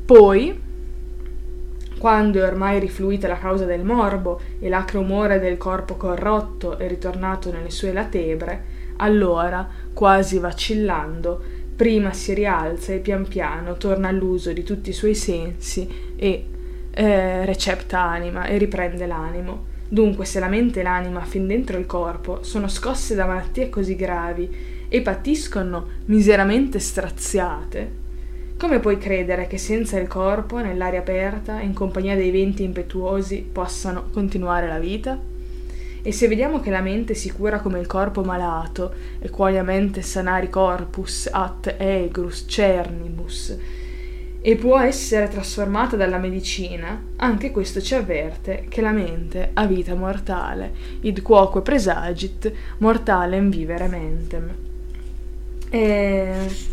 poi 0.05 0.61
quando 2.03 2.41
è 2.41 2.43
ormai 2.43 2.81
rifluita 2.81 3.29
la 3.29 3.37
causa 3.37 3.63
del 3.63 3.85
morbo 3.85 4.41
e 4.59 4.67
l'acre 4.67 4.97
umore 4.97 5.39
del 5.39 5.55
corpo 5.55 5.95
corrotto 5.95 6.77
è 6.77 6.85
ritornato 6.85 7.49
nelle 7.49 7.69
sue 7.69 7.93
latebre, 7.93 8.63
allora, 8.97 9.65
quasi 9.93 10.37
vacillando, 10.37 11.41
prima 11.73 12.11
si 12.11 12.33
rialza 12.33 12.91
e 12.91 12.97
pian 12.97 13.25
piano 13.25 13.77
torna 13.77 14.09
all'uso 14.09 14.51
di 14.51 14.63
tutti 14.63 14.89
i 14.89 14.93
suoi 14.93 15.15
sensi 15.15 15.87
e 16.17 16.45
eh, 16.91 17.45
recepta 17.45 18.01
anima 18.01 18.47
e 18.47 18.57
riprende 18.57 19.05
l'animo. 19.05 19.67
Dunque, 19.87 20.25
se 20.25 20.41
la 20.41 20.49
mente 20.49 20.81
e 20.81 20.83
l'anima 20.83 21.21
fin 21.21 21.47
dentro 21.47 21.77
il 21.77 21.85
corpo 21.85 22.43
sono 22.43 22.67
scosse 22.67 23.15
da 23.15 23.25
malattie 23.25 23.69
così 23.69 23.95
gravi 23.95 24.85
e 24.89 25.01
patiscono 25.01 25.87
miseramente 26.07 26.79
straziate, 26.79 28.02
come 28.63 28.79
puoi 28.79 28.97
credere 28.97 29.45
che 29.45 29.57
senza 29.57 29.99
il 29.99 30.07
corpo, 30.07 30.57
nell'aria 30.59 30.99
aperta, 30.99 31.59
in 31.59 31.73
compagnia 31.73 32.15
dei 32.15 32.31
venti 32.31 32.63
impetuosi, 32.63 33.45
possano 33.51 34.05
continuare 34.13 34.69
la 34.69 34.79
vita? 34.79 35.19
E 36.01 36.11
se 36.13 36.29
vediamo 36.29 36.61
che 36.61 36.69
la 36.69 36.79
mente 36.79 37.13
si 37.13 37.29
cura 37.29 37.59
come 37.59 37.81
il 37.81 37.87
corpo 37.87 38.23
malato, 38.23 38.93
e 39.19 39.29
sanari 40.01 40.49
corpus 40.49 41.27
at 41.29 41.75
egrus 41.77 42.45
cernibus, 42.47 43.57
e 44.39 44.55
può 44.55 44.79
essere 44.79 45.27
trasformata 45.27 45.97
dalla 45.97 46.17
medicina, 46.17 47.03
anche 47.17 47.51
questo 47.51 47.81
ci 47.81 47.95
avverte 47.95 48.67
che 48.69 48.79
la 48.79 48.91
mente 48.91 49.49
ha 49.51 49.65
vita 49.65 49.93
mortale, 49.93 50.71
id 51.01 51.21
quoque 51.21 51.61
presagit 51.61 52.49
mortalem 52.77 53.49
vivere 53.49 53.89
mentem. 53.89 54.51
E, 55.69 56.71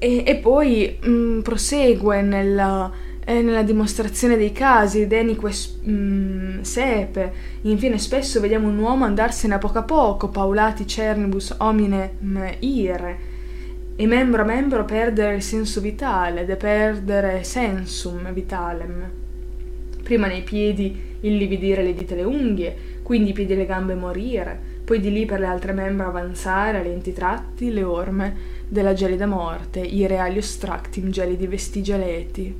e, 0.00 0.22
e 0.26 0.36
poi 0.36 0.96
mh, 0.98 1.10
mm, 1.10 1.40
prosegue 1.40 2.22
nella, 2.22 2.90
eh, 3.22 3.42
nella, 3.42 3.62
dimostrazione 3.62 4.38
dei 4.38 4.50
casi, 4.50 5.06
denique 5.06 5.52
mh, 5.82 5.92
mm, 5.92 6.60
sepe, 6.62 7.32
infine 7.60 7.98
spesso 7.98 8.40
vediamo 8.40 8.68
un 8.68 8.78
uomo 8.78 9.04
andarsene 9.04 9.54
a 9.54 9.58
poco 9.58 9.78
a 9.78 9.82
poco, 9.82 10.28
paulati 10.28 10.86
cernibus 10.86 11.54
homine 11.58 12.14
ire, 12.60 13.18
e 13.94 14.06
membro 14.06 14.40
a 14.40 14.46
membro 14.46 14.86
perdere 14.86 15.34
il 15.34 15.42
senso 15.42 15.82
vitale, 15.82 16.46
de 16.46 16.56
perdere 16.56 17.44
sensum 17.44 18.32
vitalem. 18.32 19.10
Prima 20.02 20.28
nei 20.28 20.42
piedi 20.42 20.98
il 21.20 21.36
lividire 21.36 21.82
le 21.82 21.92
dita 21.92 22.14
e 22.14 22.16
le 22.16 22.22
unghie, 22.22 22.76
quindi 23.02 23.30
i 23.30 23.32
piedi 23.34 23.52
e 23.52 23.56
le 23.56 23.66
gambe 23.66 23.94
morire, 23.94 24.69
poi 24.90 24.98
di 24.98 25.12
lì 25.12 25.24
per 25.24 25.38
le 25.38 25.46
altre 25.46 25.70
membra 25.70 26.08
avanzare 26.08 26.78
a 26.78 26.82
lenti 26.82 27.12
tratti 27.12 27.72
le 27.72 27.84
orme 27.84 28.34
della 28.66 28.92
gelida 28.92 29.24
morte, 29.24 29.78
i 29.78 30.04
reali 30.08 30.38
ostractim 30.38 31.10
gelidi 31.10 31.46
vestigi 31.46 31.92
aleti. 31.92 32.52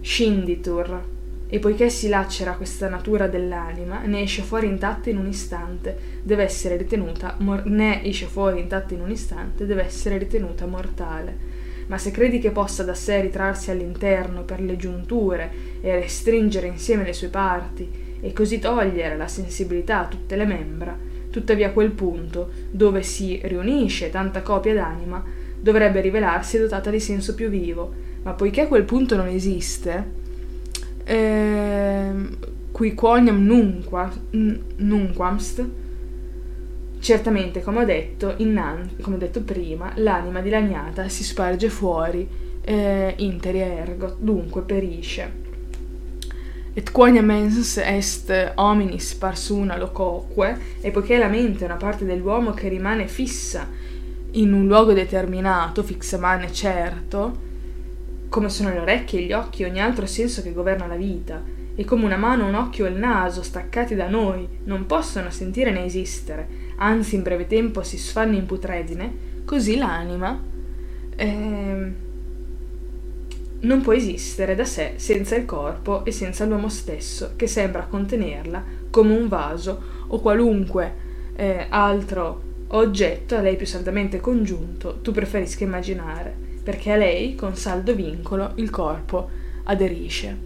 Scinditur, 0.00 1.02
e 1.46 1.58
poiché 1.58 1.90
si 1.90 2.08
lacera 2.08 2.54
questa 2.54 2.88
natura 2.88 3.26
dell'anima, 3.26 4.00
ne 4.06 4.22
esce 4.22 4.40
fuori 4.40 4.68
intatta 4.68 5.10
in 5.10 5.18
un 5.18 5.26
istante, 5.26 5.98
deve 6.22 6.44
essere 6.44 6.78
ritenuta 6.78 7.34
mor- 7.40 7.66
ne 7.66 8.02
esce 8.04 8.24
fuori 8.24 8.60
intatta 8.60 8.94
in 8.94 9.02
un 9.02 9.10
istante, 9.10 9.66
deve 9.66 9.84
essere 9.84 10.16
ritenuta 10.16 10.64
mortale. 10.64 11.36
Ma 11.88 11.98
se 11.98 12.10
credi 12.10 12.38
che 12.38 12.52
possa 12.52 12.84
da 12.84 12.94
sé 12.94 13.20
ritrarsi 13.20 13.70
all'interno 13.70 14.44
per 14.44 14.62
le 14.62 14.76
giunture 14.78 15.50
e 15.82 15.94
restringere 15.94 16.68
insieme 16.68 17.04
le 17.04 17.12
sue 17.12 17.28
parti 17.28 18.16
e 18.18 18.32
così 18.32 18.58
togliere 18.58 19.18
la 19.18 19.28
sensibilità 19.28 20.00
a 20.00 20.06
tutte 20.06 20.34
le 20.34 20.46
membra, 20.46 21.07
tuttavia 21.30 21.72
quel 21.72 21.90
punto 21.90 22.50
dove 22.70 23.02
si 23.02 23.40
riunisce 23.44 24.10
tanta 24.10 24.42
copia 24.42 24.74
d'anima 24.74 25.22
dovrebbe 25.60 26.00
rivelarsi 26.00 26.58
dotata 26.58 26.90
di 26.90 27.00
senso 27.00 27.34
più 27.34 27.48
vivo, 27.48 27.92
ma 28.22 28.32
poiché 28.32 28.66
quel 28.66 28.84
punto 28.84 29.16
non 29.16 29.26
esiste, 29.26 30.10
eh, 31.04 32.10
qui 32.70 32.94
quoniam 32.94 33.42
nunqua, 33.44 34.12
nunquamst, 34.30 35.68
certamente, 37.00 37.62
come 37.62 37.82
ho 37.82 37.84
detto, 37.84 38.34
innan- 38.38 38.90
come 39.00 39.16
ho 39.16 39.18
detto 39.18 39.42
prima, 39.42 39.92
l'anima 39.96 40.40
dilaniata 40.40 41.08
si 41.08 41.24
sparge 41.24 41.68
fuori, 41.68 42.28
eh, 42.62 43.14
interi 43.16 43.58
ergo, 43.58 44.14
dunque 44.18 44.62
perisce. 44.62 45.46
Et 46.78 46.92
quonia 46.92 47.22
mens 47.22 47.76
est 47.78 48.30
hominis 48.54 49.14
parsuna 49.14 49.76
locoque, 49.76 50.76
e 50.80 50.92
poiché 50.92 51.18
la 51.18 51.26
mente 51.26 51.62
è 51.62 51.64
una 51.64 51.74
parte 51.74 52.04
dell'uomo 52.04 52.52
che 52.52 52.68
rimane 52.68 53.08
fissa 53.08 53.66
in 54.30 54.52
un 54.52 54.68
luogo 54.68 54.92
determinato, 54.92 55.82
fixa 55.82 56.18
mane 56.18 56.52
certo, 56.52 57.36
come 58.28 58.48
sono 58.48 58.70
le 58.70 58.78
orecchie, 58.78 59.22
gli 59.22 59.32
occhi 59.32 59.64
e 59.64 59.66
ogni 59.66 59.80
altro 59.80 60.06
senso 60.06 60.40
che 60.40 60.52
governa 60.52 60.86
la 60.86 60.94
vita, 60.94 61.42
e 61.74 61.84
come 61.84 62.04
una 62.04 62.16
mano, 62.16 62.46
un 62.46 62.54
occhio 62.54 62.86
e 62.86 62.90
il 62.90 62.96
naso, 62.96 63.42
staccati 63.42 63.96
da 63.96 64.06
noi, 64.06 64.46
non 64.62 64.86
possono 64.86 65.30
sentire 65.30 65.72
né 65.72 65.84
esistere, 65.84 66.46
anzi 66.76 67.16
in 67.16 67.24
breve 67.24 67.48
tempo 67.48 67.82
si 67.82 67.98
sfanno 67.98 68.36
in 68.36 68.46
putredine, 68.46 69.42
così 69.44 69.76
l'anima 69.76 70.40
eh, 71.16 71.92
non 73.60 73.80
può 73.82 73.92
esistere 73.92 74.54
da 74.54 74.64
sé 74.64 74.94
senza 74.96 75.34
il 75.36 75.44
corpo 75.44 76.04
e 76.04 76.12
senza 76.12 76.44
l'uomo 76.44 76.68
stesso, 76.68 77.32
che 77.36 77.46
sembra 77.46 77.86
contenerla 77.86 78.64
come 78.90 79.16
un 79.16 79.28
vaso 79.28 79.80
o 80.06 80.20
qualunque 80.20 81.06
eh, 81.34 81.66
altro 81.68 82.42
oggetto 82.68 83.36
a 83.36 83.40
lei 83.40 83.56
più 83.56 83.66
saldamente 83.66 84.20
congiunto 84.20 84.98
tu 85.00 85.12
preferisca 85.12 85.64
immaginare 85.64 86.46
perché 86.68 86.92
a 86.92 86.96
lei, 86.96 87.34
con 87.34 87.56
saldo 87.56 87.94
vincolo, 87.94 88.52
il 88.56 88.68
corpo 88.68 89.30
aderisce. 89.64 90.36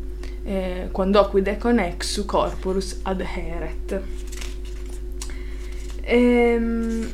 Eh, 0.44 0.88
quando 0.92 1.26
quid 1.26 1.58
connexu 1.58 2.24
corporus 2.24 3.00
adheret. 3.02 4.00
Ehm, 6.02 7.10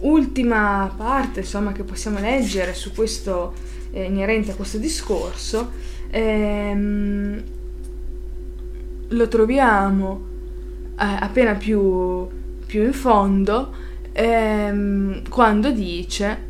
ultima 0.00 0.94
parte 0.96 1.40
insomma, 1.40 1.72
che 1.72 1.82
possiamo 1.82 2.20
leggere 2.20 2.72
su 2.72 2.92
questo 2.92 3.52
eh, 3.90 4.04
inerente 4.04 4.52
a 4.52 4.54
questo 4.54 4.78
discorso 4.78 5.70
ehm, 6.10 7.42
lo 9.08 9.28
troviamo 9.28 10.26
eh, 10.98 11.16
appena 11.20 11.54
più, 11.54 12.26
più, 12.66 12.82
in 12.84 12.92
fondo 12.92 13.72
ehm, 14.12 15.28
quando 15.28 15.70
dice 15.70 16.46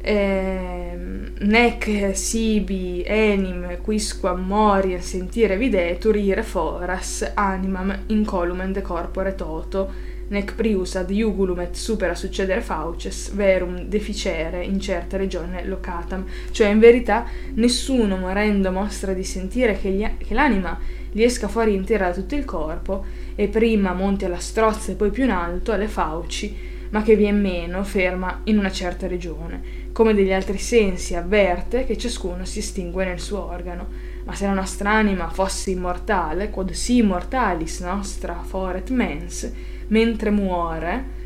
eh, 0.00 0.98
nec 1.40 2.10
sibi 2.14 3.02
enim 3.04 3.78
quisquam 3.82 4.46
morien 4.46 5.02
sentire 5.02 5.56
videtur 5.56 6.16
ire 6.16 6.42
foras 6.42 7.30
animam 7.34 8.04
incolumen 8.06 8.72
de 8.72 8.82
corpore 8.82 9.34
toto 9.34 10.07
nec 10.28 10.54
prius 10.54 10.94
ad 10.96 11.10
iugulum 11.10 11.60
et 11.60 11.74
supera 11.74 12.14
succedere 12.14 12.60
fauces 12.60 13.32
verum 13.32 13.84
deficere 13.84 14.64
in 14.64 14.80
certa 14.80 15.16
regione 15.16 15.64
locatam 15.64 16.24
cioè 16.50 16.68
in 16.68 16.78
verità 16.78 17.26
nessuno 17.54 18.16
morendo 18.16 18.70
mostra 18.70 19.12
di 19.12 19.24
sentire 19.24 19.78
che, 19.78 19.90
gli, 19.90 20.06
che 20.18 20.34
l'anima 20.34 20.78
gli 21.10 21.22
esca 21.22 21.48
fuori 21.48 21.74
intera 21.74 22.08
da 22.08 22.14
tutto 22.14 22.34
il 22.34 22.44
corpo 22.44 23.04
e 23.34 23.48
prima 23.48 23.92
monti 23.92 24.24
alla 24.24 24.38
strozza 24.38 24.92
e 24.92 24.94
poi 24.94 25.10
più 25.10 25.24
in 25.24 25.30
alto 25.30 25.72
alle 25.72 25.88
fauci 25.88 26.76
ma 26.90 27.02
che 27.02 27.16
vien 27.16 27.40
meno 27.40 27.82
ferma 27.84 28.40
in 28.44 28.58
una 28.58 28.70
certa 28.70 29.06
regione 29.06 29.78
come 29.98 30.14
degli 30.14 30.32
altri 30.32 30.58
sensi, 30.58 31.16
avverte 31.16 31.84
che 31.84 31.98
ciascuno 31.98 32.44
si 32.44 32.60
estingue 32.60 33.04
nel 33.04 33.18
suo 33.18 33.44
organo. 33.44 33.88
Ma 34.22 34.32
se 34.32 34.46
la 34.46 34.52
nostra 34.52 34.92
anima 34.92 35.28
fosse 35.28 35.70
immortale, 35.70 36.50
quod 36.50 36.70
si 36.70 36.98
immortalis 36.98 37.80
nostra 37.80 38.40
foret 38.46 38.90
mens, 38.90 39.50
mentre 39.88 40.30
muore, 40.30 41.16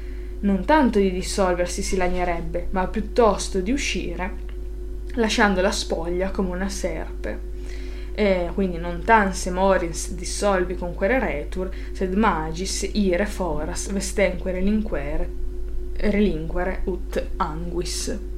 non 0.40 0.64
tanto 0.64 0.98
di 0.98 1.12
dissolversi 1.12 1.82
si 1.82 1.96
lagnerebbe, 1.96 2.68
ma 2.70 2.86
piuttosto 2.88 3.60
di 3.60 3.70
uscire, 3.70 4.50
lasciando 5.14 5.60
la 5.60 5.70
spoglia 5.70 6.30
come 6.30 6.50
una 6.50 6.68
serpe. 6.68 7.50
E 8.14 8.50
quindi 8.52 8.76
non 8.76 9.02
tan 9.04 9.32
se 9.32 9.50
morins 9.50 10.12
dissolvi 10.12 10.74
conquere 10.74 11.18
retur, 11.18 11.70
sed 11.92 12.14
magis 12.14 12.88
ire 12.92 13.24
foras 13.26 13.90
vestenque 13.90 14.52
relinquere, 14.52 15.28
relinquere 15.96 16.80
ut 16.84 17.24
anguis. 17.36 18.31